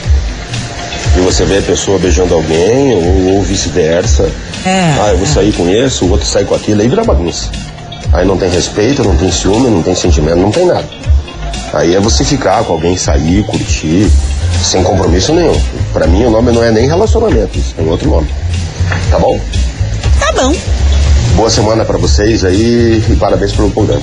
e 1.17 1.21
você 1.21 1.45
vê 1.45 1.59
a 1.59 1.63
pessoa 1.63 1.99
beijando 1.99 2.35
alguém 2.35 2.95
ou, 2.95 3.35
ou 3.37 3.43
vice-versa. 3.43 4.31
É. 4.67 4.95
Ah, 5.01 5.09
eu 5.13 5.19
vou 5.19 5.27
sair 5.27 5.53
com 5.53 5.69
esse, 5.69 6.05
o 6.05 6.11
outro 6.11 6.27
sai 6.27 6.45
com 6.45 6.55
aquilo, 6.55 6.83
aí 6.83 6.89
vira 6.89 7.03
bagunça. 7.05 7.49
Aí 8.13 8.27
não 8.27 8.37
tem 8.37 8.51
respeito, 8.51 9.05
não 9.05 9.17
tem 9.17 9.31
ciúme, 9.31 9.69
não 9.69 9.83
tem 9.83 9.95
sentimento, 9.95 10.39
não 10.39 10.51
tem 10.51 10.67
nada. 10.67 10.89
Aí 11.75 11.95
é 11.95 12.01
você 12.01 12.25
ficar 12.25 12.65
com 12.65 12.73
alguém, 12.73 12.97
sair, 12.97 13.45
curtir, 13.45 14.11
sem 14.63 14.83
compromisso 14.83 15.35
nenhum. 15.35 15.61
Pra 15.93 16.07
mim 16.07 16.25
o 16.25 16.31
nome 16.31 16.53
não 16.53 16.63
é 16.63 16.71
nem 16.71 16.87
relacionamento, 16.87 17.59
isso 17.59 17.75
tem 17.75 17.89
outro 17.89 18.09
nome. 18.09 18.29
Tá 19.11 19.19
bom? 19.19 19.39
Tá 20.19 20.33
bom. 20.33 20.55
Boa 21.37 21.51
semana 21.51 21.85
pra 21.85 21.99
vocês 21.99 22.45
aí 22.45 23.03
e 23.09 23.17
parabéns 23.17 23.53
pelo 23.53 23.71
programa. 23.71 24.03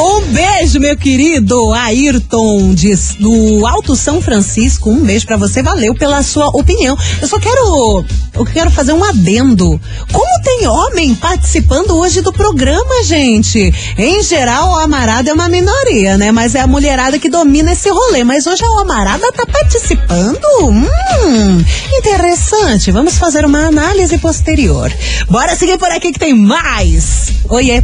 Um 0.00 0.20
beijo, 0.32 0.80
meu 0.80 0.96
querido 0.96 1.72
Ayrton, 1.72 2.74
do 3.20 3.66
Alto 3.66 3.94
São 3.94 4.20
Francisco. 4.20 4.90
Um 4.90 5.04
beijo 5.04 5.24
pra 5.24 5.36
você, 5.36 5.62
valeu 5.62 5.94
pela 5.94 6.22
sua 6.22 6.48
opinião. 6.48 6.96
Eu 7.22 7.28
só 7.28 7.38
quero, 7.38 8.04
eu 8.34 8.44
quero 8.44 8.70
fazer 8.70 8.92
um 8.92 9.04
adendo. 9.04 9.80
Como 10.12 10.42
tem 10.42 10.66
homem 10.66 11.14
participando 11.14 11.92
hoje 11.96 12.22
do 12.22 12.32
programa, 12.32 13.04
gente? 13.04 13.72
Em 13.96 14.22
geral, 14.22 14.72
o 14.72 14.78
amarada 14.78 15.30
é 15.30 15.32
uma 15.32 15.48
minoria, 15.48 16.18
né? 16.18 16.32
Mas 16.32 16.56
é 16.56 16.60
a 16.60 16.66
mulherada 16.66 17.18
que 17.18 17.30
domina 17.30 17.72
esse 17.72 17.88
rolê. 17.88 18.24
Mas 18.24 18.46
hoje 18.46 18.64
a 18.64 18.80
amarada 18.80 19.30
tá 19.32 19.46
participando? 19.46 20.44
Hum, 20.68 21.64
interessante. 21.98 22.90
Vamos 22.90 23.16
fazer 23.16 23.44
uma 23.44 23.66
análise 23.66 24.18
posterior. 24.18 24.92
Bora 25.28 25.54
seguir 25.54 25.78
por 25.78 25.90
aqui 25.90 26.10
que 26.12 26.18
tem 26.18 26.34
mais. 26.34 27.32
Oiê. 27.48 27.82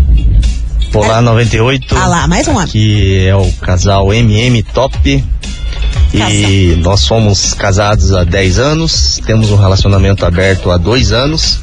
Olá 0.92 1.22
98. 1.22 1.96
Ah 1.96 2.06
lá, 2.06 2.26
mais 2.26 2.48
um 2.48 2.58
ano. 2.58 2.68
Que 2.68 3.26
é 3.26 3.34
o 3.34 3.50
casal 3.52 4.12
MM 4.12 4.62
Top. 4.64 5.24
E 6.12 6.76
nós 6.82 7.00
somos 7.00 7.54
casados 7.54 8.12
há 8.12 8.24
10 8.24 8.58
anos, 8.58 9.20
temos 9.24 9.50
um 9.52 9.56
relacionamento 9.56 10.26
aberto 10.26 10.70
há 10.70 10.76
dois 10.76 11.12
anos. 11.12 11.62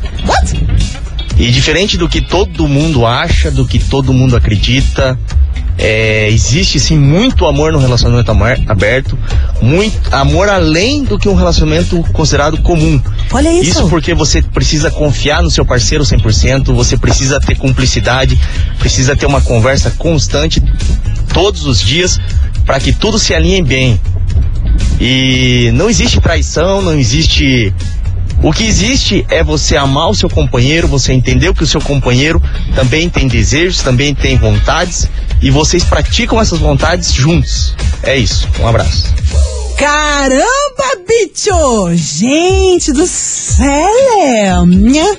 E 1.38 1.52
diferente 1.52 1.98
do 1.98 2.08
que 2.08 2.22
todo 2.22 2.68
mundo 2.68 3.06
acha, 3.06 3.52
do 3.52 3.68
que 3.68 3.78
todo 3.78 4.14
mundo 4.14 4.36
acredita, 4.38 5.20
é, 5.78 6.30
existe 6.30 6.80
sim 6.80 6.98
muito 6.98 7.46
amor 7.46 7.72
no 7.72 7.78
relacionamento 7.80 8.32
amar- 8.32 8.60
aberto, 8.68 9.18
muito 9.62 10.14
amor 10.14 10.50
além 10.50 11.04
do 11.04 11.20
que 11.20 11.30
um 11.30 11.36
relacionamento 11.36 12.02
considerado 12.14 12.58
comum. 12.62 13.02
Olha 13.32 13.52
isso. 13.54 13.72
Isso 13.72 13.88
porque 13.88 14.14
você 14.14 14.42
precisa 14.42 14.90
confiar 14.90 15.44
no 15.44 15.52
seu 15.52 15.66
parceiro 15.66 16.04
100%, 16.04 16.74
você 16.74 16.98
precisa 16.98 17.40
ter 17.40 17.56
cumplicidade, 17.56 18.38
precisa 18.80 19.16
ter 19.16 19.26
uma 19.26 19.42
conversa 19.42 19.92
constante 19.92 20.62
todos 21.34 21.66
os 21.66 21.80
dias 21.80 22.20
para 22.66 22.80
que 22.80 22.92
tudo 22.92 23.20
se 23.20 23.34
alinhe 23.34 23.62
bem. 23.62 24.00
E 25.00 25.72
não 25.74 25.90
existe 25.90 26.20
traição, 26.20 26.82
não 26.82 26.98
existe. 26.98 27.74
O 28.42 28.54
que 28.54 28.66
existe 28.66 29.26
é 29.30 29.44
você 29.44 29.76
amar 29.76 30.10
o 30.10 30.16
seu 30.16 30.30
companheiro, 30.30 30.88
você 30.88 31.12
entender 31.12 31.54
que 31.54 31.64
o 31.64 31.68
seu 31.68 31.82
companheiro 31.82 32.42
também 32.76 33.10
tem 33.10 33.28
desejos, 33.28 33.82
também 33.82 34.14
tem 34.14 34.38
vontades 34.38 35.08
e 35.42 35.50
vocês 35.50 35.84
praticam 35.84 36.40
essas 36.40 36.60
vontades 36.60 37.12
juntos. 37.12 37.76
É 38.04 38.16
isso. 38.16 38.48
Um 38.60 38.68
abraço. 38.68 39.14
Caramba, 39.78 40.48
bicho! 41.08 41.96
Gente 41.96 42.92
do 42.92 43.06
céu! 43.06 44.66
Nha. 44.66 45.18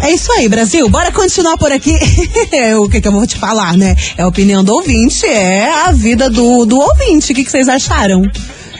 É, 0.00 0.06
é 0.06 0.10
isso 0.12 0.32
aí, 0.32 0.48
Brasil. 0.48 0.88
Bora 0.88 1.12
continuar 1.12 1.56
por 1.58 1.70
aqui. 1.70 1.96
o 2.78 2.88
que, 2.88 3.00
que 3.00 3.08
eu 3.08 3.12
vou 3.12 3.26
te 3.26 3.36
falar, 3.36 3.76
né? 3.76 3.94
É 4.16 4.22
a 4.22 4.28
opinião 4.28 4.64
do 4.64 4.72
ouvinte, 4.74 5.26
é 5.26 5.70
a 5.70 5.92
vida 5.92 6.30
do, 6.30 6.64
do 6.64 6.78
ouvinte. 6.78 7.32
O 7.32 7.34
que, 7.34 7.44
que 7.44 7.50
vocês 7.50 7.68
acharam? 7.68 8.22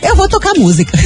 Eu 0.04 0.16
vou 0.16 0.28
tocar 0.28 0.52
música. 0.56 0.92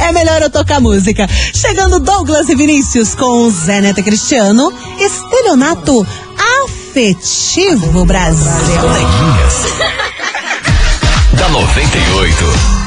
é 0.00 0.12
melhor 0.12 0.42
eu 0.42 0.50
tocar 0.50 0.80
música. 0.80 1.28
Chegando 1.54 2.00
Douglas 2.00 2.48
e 2.48 2.56
Vinícius 2.56 3.14
com 3.14 3.48
Zé 3.50 3.80
Neto 3.80 4.02
Cristiano. 4.02 4.72
Estelionato 4.98 6.04
afetivo, 6.90 8.04
Brasil. 8.04 8.48
Da 11.32 11.48
98. 11.50 12.77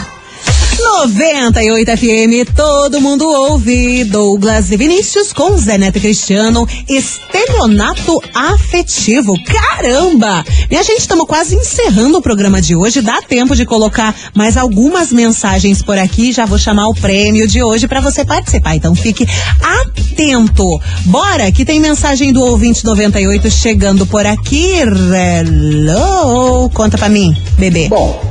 98 0.99 1.97
FM, 1.97 2.53
todo 2.53 3.01
mundo 3.01 3.27
ouve. 3.27 4.03
Douglas 4.03 4.71
e 4.71 4.77
Vinícius 4.77 5.31
com 5.31 5.57
Zé 5.57 5.77
Neto 5.77 5.97
e 5.97 6.01
Cristiano, 6.01 6.67
estelionato 6.87 8.21
afetivo. 8.35 9.33
Caramba! 9.43 10.43
Minha 10.69 10.83
gente, 10.83 10.99
estamos 10.99 11.25
quase 11.25 11.55
encerrando 11.55 12.17
o 12.17 12.21
programa 12.21 12.61
de 12.61 12.75
hoje. 12.75 13.01
Dá 13.01 13.21
tempo 13.21 13.55
de 13.55 13.65
colocar 13.65 14.13
mais 14.35 14.57
algumas 14.57 15.11
mensagens 15.11 15.81
por 15.81 15.97
aqui. 15.97 16.33
Já 16.33 16.45
vou 16.45 16.59
chamar 16.59 16.89
o 16.89 16.93
prêmio 16.93 17.47
de 17.47 17.63
hoje 17.63 17.87
para 17.87 18.01
você 18.01 18.23
participar. 18.23 18.75
Então 18.75 18.93
fique 18.93 19.25
atento. 19.61 20.79
Bora, 21.05 21.51
que 21.51 21.65
tem 21.65 21.79
mensagem 21.79 22.33
do 22.33 22.41
ouvinte 22.41 22.85
98 22.85 23.49
chegando 23.49 24.05
por 24.05 24.25
aqui. 24.25 24.73
Hello! 24.75 26.69
Conta 26.69 26.97
pra 26.97 27.09
mim, 27.09 27.35
bebê. 27.57 27.87
Bom, 27.87 28.21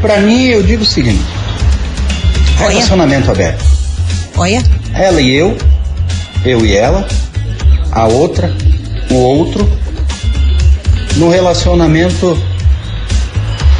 pra 0.00 0.20
mim 0.20 0.44
eu 0.44 0.62
digo 0.62 0.82
o 0.82 0.86
seguinte. 0.86 1.43
Relacionamento 2.58 3.30
aberto. 3.30 3.64
Olha. 4.36 4.62
Ela 4.94 5.20
e 5.20 5.34
eu, 5.34 5.56
eu 6.44 6.64
e 6.64 6.76
ela, 6.76 7.06
a 7.90 8.06
outra, 8.06 8.54
o 9.10 9.14
outro, 9.14 9.70
no 11.16 11.28
relacionamento 11.28 12.36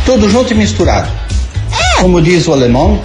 tudo 0.05 0.29
junto 0.29 0.53
e 0.53 0.57
misturado. 0.57 1.11
Como 2.01 2.21
diz 2.21 2.47
o 2.47 2.53
alemão, 2.53 3.03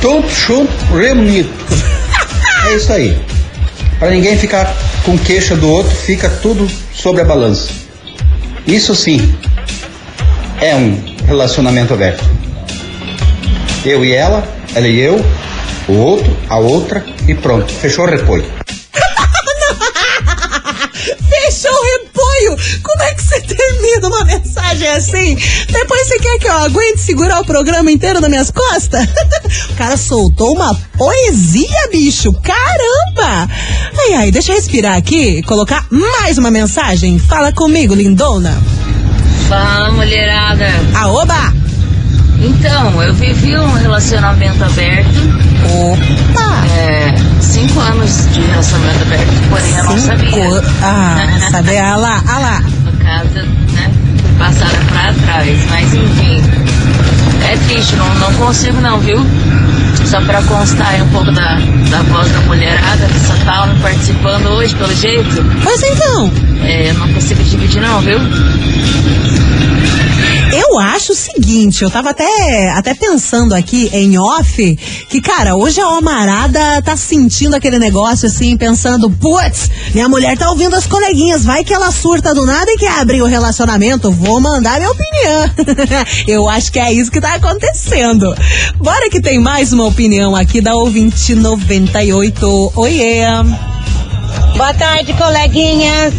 tudo 0.00 0.28
junto 0.28 0.72
reunido. 0.94 1.50
É 2.66 2.76
isso 2.76 2.90
aí. 2.94 3.20
Para 3.98 4.08
ninguém 4.08 4.38
ficar 4.38 4.74
com 5.04 5.18
queixa 5.18 5.54
do 5.54 5.68
outro, 5.68 5.94
fica 5.94 6.30
tudo 6.30 6.66
sobre 6.94 7.20
a 7.20 7.24
balança. 7.26 7.68
Isso 8.66 8.94
sim 8.94 9.36
é 10.62 10.74
um 10.74 10.98
relacionamento 11.26 11.92
aberto. 11.92 12.24
Eu 13.84 14.02
e 14.02 14.12
ela, 14.12 14.48
ela 14.74 14.88
e 14.88 14.98
eu, 15.00 15.24
o 15.88 15.92
outro, 15.92 16.36
a 16.48 16.58
outra 16.58 17.04
e 17.28 17.34
pronto. 17.34 17.72
Fechou 17.72 18.04
o 18.04 18.08
repolho. 18.08 18.44
Fechou 20.92 21.70
o 21.70 21.84
repolho! 21.84 22.82
Como 22.82 23.02
é 23.02 23.14
que 23.14 23.22
você 23.22 23.40
termina 23.40 24.08
uma 24.08 24.24
mensagem 24.24 24.88
assim? 24.88 25.36
Depois 25.70 26.08
você 26.08 26.18
quer 26.18 26.38
que 26.38 26.48
eu 26.48 26.58
aguente 26.58 27.00
segurar 27.00 27.40
o 27.40 27.44
programa 27.44 27.90
inteiro 27.90 28.20
nas 28.20 28.30
minhas 28.30 28.50
costas? 28.50 29.06
o 29.70 29.74
cara 29.74 29.96
soltou 29.96 30.54
uma 30.54 30.74
poesia, 30.96 31.88
bicho! 31.92 32.32
Caramba! 32.32 33.48
Ai, 33.96 34.14
ai, 34.14 34.30
deixa 34.32 34.52
eu 34.52 34.56
respirar 34.56 34.96
aqui 34.96 35.38
e 35.38 35.42
colocar 35.42 35.86
mais 35.90 36.36
uma 36.36 36.50
mensagem. 36.50 37.18
Fala 37.18 37.52
comigo, 37.52 37.94
lindona. 37.94 38.60
Fala, 39.48 39.92
mulherada. 39.92 40.66
Aoba! 40.94 41.63
Então, 42.40 43.02
eu 43.02 43.14
vivi 43.14 43.56
um 43.56 43.72
relacionamento 43.72 44.62
aberto. 44.64 45.44
Opa! 45.72 46.66
É, 46.76 47.14
cinco 47.40 47.80
anos 47.80 48.28
de 48.32 48.40
relacionamento 48.40 49.02
aberto, 49.02 49.48
porém 49.48 49.76
eu 49.76 49.84
não 49.84 49.98
sabia. 49.98 50.62
Ah, 50.82 51.16
sabe? 51.50 51.78
Ah 51.78 51.96
lá, 51.96 52.22
ah 52.26 52.38
lá. 52.38 52.60
No 52.84 52.92
caso, 52.92 53.46
né, 53.72 53.90
passada 54.38 54.76
pra 54.88 55.12
trás. 55.12 55.58
Mas 55.70 55.94
enfim, 55.94 56.42
é 57.48 57.56
triste, 57.68 57.96
não, 57.96 58.14
não 58.16 58.32
consigo 58.34 58.80
não, 58.80 58.98
viu? 58.98 59.24
Só 60.04 60.20
pra 60.20 60.42
constar 60.42 60.88
aí 60.88 61.02
um 61.02 61.08
pouco 61.08 61.32
da, 61.32 61.58
da 61.90 62.02
voz 62.02 62.30
da 62.30 62.40
mulherada, 62.40 63.06
que 63.06 63.20
só 63.20 63.34
tá 63.44 63.66
participando 63.80 64.46
hoje, 64.48 64.74
pelo 64.74 64.94
jeito. 64.94 65.42
Mas 65.64 65.82
então? 65.82 66.30
É, 66.62 66.90
eu 66.90 66.94
não 66.94 67.08
consigo 67.12 67.42
dividir 67.42 67.80
não, 67.80 68.00
viu? 68.00 68.18
Eu 70.56 70.78
acho 70.78 71.12
o 71.12 71.16
seguinte, 71.16 71.82
eu 71.82 71.90
tava 71.90 72.10
até, 72.10 72.70
até 72.70 72.94
pensando 72.94 73.56
aqui 73.56 73.90
em 73.92 74.16
off, 74.16 74.76
que, 75.08 75.20
cara, 75.20 75.56
hoje 75.56 75.80
a 75.80 75.88
Omarada 75.88 76.80
tá 76.80 76.96
sentindo 76.96 77.56
aquele 77.56 77.76
negócio 77.76 78.28
assim, 78.28 78.56
pensando, 78.56 79.10
putz, 79.10 79.68
minha 79.92 80.08
mulher 80.08 80.38
tá 80.38 80.48
ouvindo 80.48 80.76
as 80.76 80.86
coleguinhas, 80.86 81.44
vai 81.44 81.64
que 81.64 81.74
ela 81.74 81.90
surta 81.90 82.32
do 82.32 82.46
nada 82.46 82.70
e 82.70 82.76
quer 82.76 83.00
abrir 83.00 83.20
o 83.20 83.26
relacionamento, 83.26 84.12
vou 84.12 84.40
mandar 84.40 84.78
minha 84.78 84.92
opinião. 84.92 85.50
eu 86.28 86.48
acho 86.48 86.70
que 86.70 86.78
é 86.78 86.92
isso 86.92 87.10
que 87.10 87.20
tá 87.20 87.34
acontecendo. 87.34 88.32
Bora 88.76 89.10
que 89.10 89.20
tem 89.20 89.40
mais 89.40 89.72
uma 89.72 89.86
opinião 89.86 90.36
aqui 90.36 90.60
da 90.60 90.76
ouvinte 90.76 91.34
98. 91.34 92.72
Oiê! 92.76 93.22
Boa 94.56 94.72
tarde, 94.72 95.12
coleguinhas. 95.14 96.14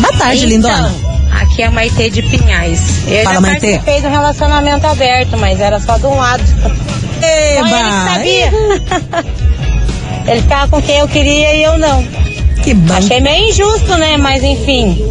Boa 0.00 0.12
tarde, 0.18 0.46
então, 0.54 0.70
lindona. 0.70 1.15
Aqui 1.56 1.62
é 1.62 1.66
a 1.68 1.70
Maitê 1.70 2.10
de 2.10 2.20
Pinhais. 2.20 3.08
Eu 3.08 3.24
Fala, 3.24 3.36
já 3.36 3.40
Maitê. 3.40 3.78
participei 3.78 4.00
de 4.02 4.06
um 4.06 4.10
relacionamento 4.10 4.86
aberto, 4.86 5.38
mas 5.38 5.58
era 5.58 5.80
só 5.80 5.96
de 5.96 6.04
um 6.04 6.14
lado. 6.14 6.44
Eba! 7.22 7.66
Só 7.66 7.76
ele 7.78 7.88
que 7.88 8.04
sabia. 8.12 8.52
ele 10.28 10.42
ficava 10.42 10.68
com 10.68 10.82
quem 10.82 10.98
eu 10.98 11.08
queria 11.08 11.54
e 11.54 11.62
eu 11.62 11.78
não. 11.78 12.06
Que 12.62 12.74
bom. 12.74 12.92
Achei 12.92 13.22
meio 13.22 13.48
injusto, 13.48 13.96
né? 13.96 14.18
Mas 14.18 14.44
enfim. 14.44 15.02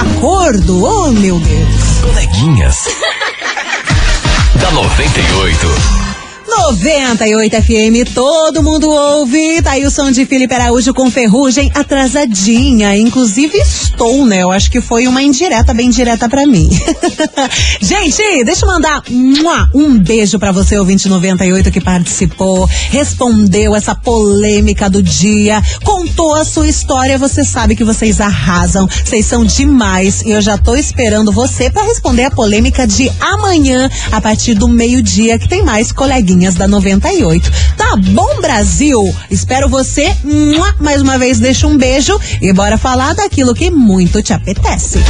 Acordo, 0.00 0.82
oh 0.82 1.12
meu 1.12 1.38
Deus. 1.38 1.68
Coleguinhas. 2.02 2.76
da 4.76 4.82
98. 4.90 6.05
98 6.58 7.62
FM, 7.62 8.14
todo 8.14 8.62
mundo 8.62 8.88
ouve. 8.88 9.60
Tá 9.62 9.72
aí 9.72 9.84
o 9.84 9.90
som 9.90 10.10
de 10.10 10.24
Felipe 10.24 10.54
Araújo 10.54 10.92
com 10.94 11.10
ferrugem 11.10 11.70
atrasadinha. 11.74 12.96
Inclusive 12.96 13.56
estou, 13.58 14.24
né? 14.24 14.42
Eu 14.42 14.50
acho 14.50 14.70
que 14.70 14.80
foi 14.80 15.06
uma 15.06 15.22
indireta, 15.22 15.74
bem 15.74 15.90
direta 15.90 16.28
pra 16.28 16.46
mim. 16.46 16.68
Gente, 17.80 18.44
deixa 18.44 18.64
eu 18.64 18.68
mandar 18.68 19.02
um 19.74 19.98
beijo 19.98 20.38
pra 20.38 20.50
você, 20.50 20.78
ouvinte 20.78 21.08
98, 21.08 21.70
que 21.70 21.80
participou, 21.80 22.66
respondeu 22.90 23.76
essa 23.76 23.94
polêmica 23.94 24.88
do 24.88 25.02
dia, 25.02 25.62
contou 25.84 26.34
a 26.34 26.44
sua 26.44 26.66
história. 26.66 27.18
Você 27.18 27.44
sabe 27.44 27.76
que 27.76 27.84
vocês 27.84 28.20
arrasam, 28.20 28.88
vocês 29.04 29.26
são 29.26 29.44
demais. 29.44 30.22
E 30.22 30.30
eu 30.30 30.40
já 30.40 30.56
tô 30.56 30.74
esperando 30.74 31.30
você 31.30 31.70
pra 31.70 31.82
responder 31.82 32.24
a 32.24 32.30
polêmica 32.30 32.86
de 32.86 33.12
amanhã, 33.20 33.88
a 34.10 34.20
partir 34.20 34.54
do 34.54 34.66
meio-dia, 34.66 35.38
que 35.38 35.48
tem 35.48 35.62
mais 35.62 35.92
coleguinhas 36.46 36.54
da 36.54 36.68
98. 36.68 37.50
Tá 37.76 37.96
bom, 37.96 38.40
Brasil? 38.40 39.14
Espero 39.30 39.68
você. 39.68 40.14
Mais 40.80 41.02
uma 41.02 41.18
vez, 41.18 41.38
deixa 41.40 41.66
um 41.66 41.76
beijo 41.76 42.18
e 42.40 42.52
bora 42.52 42.78
falar 42.78 43.14
daquilo 43.14 43.54
que 43.54 43.70
muito 43.70 44.22
te 44.22 44.32
apetece. 44.32 45.00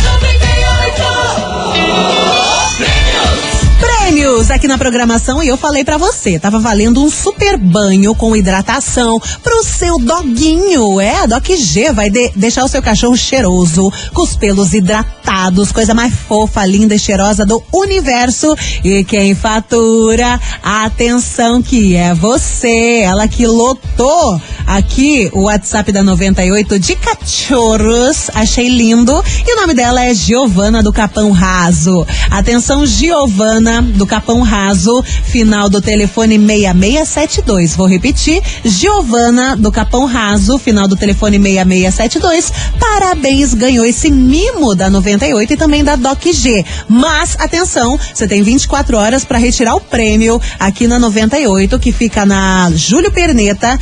Prêmios 4.07 4.53
aqui 4.53 4.69
na 4.69 4.79
programação 4.79 5.43
e 5.43 5.49
eu 5.49 5.57
falei 5.57 5.85
pra 5.85 5.99
você, 5.99 6.39
tava 6.39 6.61
valendo 6.61 7.03
um 7.03 7.11
super 7.11 7.57
banho 7.57 8.15
com 8.15 8.37
hidratação 8.37 9.21
pro 9.43 9.65
seu 9.65 9.99
doguinho. 9.99 11.01
É, 11.01 11.23
a 11.23 11.27
Doc 11.27 11.45
G 11.49 11.93
vai 11.93 12.09
de- 12.09 12.31
deixar 12.37 12.65
o 12.65 12.69
seu 12.69 12.81
cachorro 12.81 13.17
cheiroso, 13.17 13.93
com 14.15 14.23
os 14.23 14.37
pelos 14.37 14.73
hidratados, 14.75 15.73
coisa 15.73 15.93
mais 15.93 16.15
fofa, 16.15 16.65
linda 16.65 16.95
e 16.95 17.01
cheirosa 17.01 17.45
do 17.45 17.61
universo. 17.73 18.55
E 18.85 19.03
quem 19.03 19.35
fatura, 19.35 20.41
atenção 20.63 21.61
que 21.61 21.97
é 21.97 22.15
você, 22.15 23.01
ela 23.01 23.27
que 23.27 23.45
lotou 23.45 24.41
aqui 24.67 25.31
o 25.33 25.43
WhatsApp 25.43 25.93
da 25.93 26.03
98 26.03 26.79
de 26.79 26.97
cachorros. 26.97 28.31
Achei 28.35 28.69
lindo. 28.69 29.23
E 29.47 29.55
o 29.55 29.61
nome 29.61 29.75
dela 29.75 30.05
é 30.05 30.13
Giovana 30.13 30.83
do 30.83 30.93
Capão 30.93 31.31
Raso. 31.31 32.07
Atenção, 32.31 32.85
Giovana 32.85 33.81
do 33.81 34.07
Capão 34.07 34.43
Raso, 34.43 35.03
final 35.25 35.69
do 35.69 35.81
telefone 35.81 36.39
6672. 36.39 37.77
Vou 37.77 37.87
repetir, 37.87 38.43
Giovana 38.65 39.57
do 39.57 39.71
Capão 39.71 40.05
Raso, 40.05 40.59
final 40.59 40.89
do 40.89 40.97
telefone 40.97 41.39
6672. 41.39 42.53
Parabéns, 42.79 43.55
ganhou 43.55 43.85
esse 43.85 44.11
mimo 44.11 44.75
da 44.75 44.91
98 44.91 45.53
e 45.53 45.57
também 45.57 45.85
da 45.85 45.97
Doc 45.97 46.25
G. 46.27 46.65
Mas 46.89 47.37
atenção, 47.39 47.99
você 48.13 48.27
tem 48.27 48.43
24 48.43 48.97
horas 48.97 49.25
para 49.25 49.39
retirar 49.39 49.75
o 49.75 49.81
prêmio 49.81 50.41
aqui 50.59 50.87
na 50.87 50.99
98, 50.99 51.79
que 51.79 51.93
fica 51.93 52.25
na 52.25 52.71
Júlio 52.75 53.13
Perneta, 53.13 53.79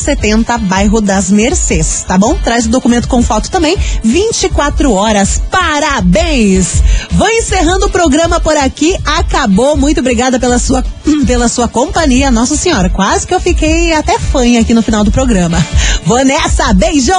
570, 0.00 0.58
bairro 0.58 1.00
das 1.00 1.30
Mercês, 1.30 2.04
tá 2.08 2.16
bom? 2.16 2.34
Traz 2.34 2.66
o 2.66 2.70
documento 2.70 3.06
com 3.06 3.22
foto 3.22 3.50
também. 3.50 3.76
24 4.02 4.92
horas. 4.92 5.40
Parabéns! 5.50 6.82
Vou 7.12 7.28
encerrando 7.28 7.86
o 7.86 7.90
programa 7.90 8.40
por 8.40 8.56
aqui. 8.56 8.96
Acabou. 9.04 9.76
Muito 9.76 10.00
obrigada 10.00 10.40
pela 10.40 10.58
sua, 10.58 10.82
pela 11.26 11.48
sua 11.48 11.68
companhia. 11.68 12.30
Nossa 12.30 12.56
Senhora, 12.56 12.88
quase 12.88 13.26
que 13.26 13.34
eu 13.34 13.40
fiquei 13.40 13.92
até 13.92 14.18
fã 14.18 14.40
aqui 14.58 14.72
no 14.72 14.82
final 14.82 15.04
do 15.04 15.12
programa. 15.12 15.64
Vou 16.04 16.24
nessa. 16.24 16.72
Beijo! 16.72 17.12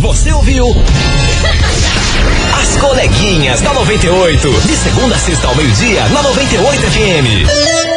Você 0.00 0.32
ouviu? 0.32 0.66
As 2.62 2.76
coleguinhas 2.80 3.60
da 3.60 3.74
98. 3.74 4.50
De 4.66 4.76
segunda 4.76 5.14
a 5.14 5.18
sexta 5.18 5.48
ao 5.48 5.54
meio-dia, 5.54 6.08
na 6.08 6.22
98 6.22 6.82
FM. 6.82 7.91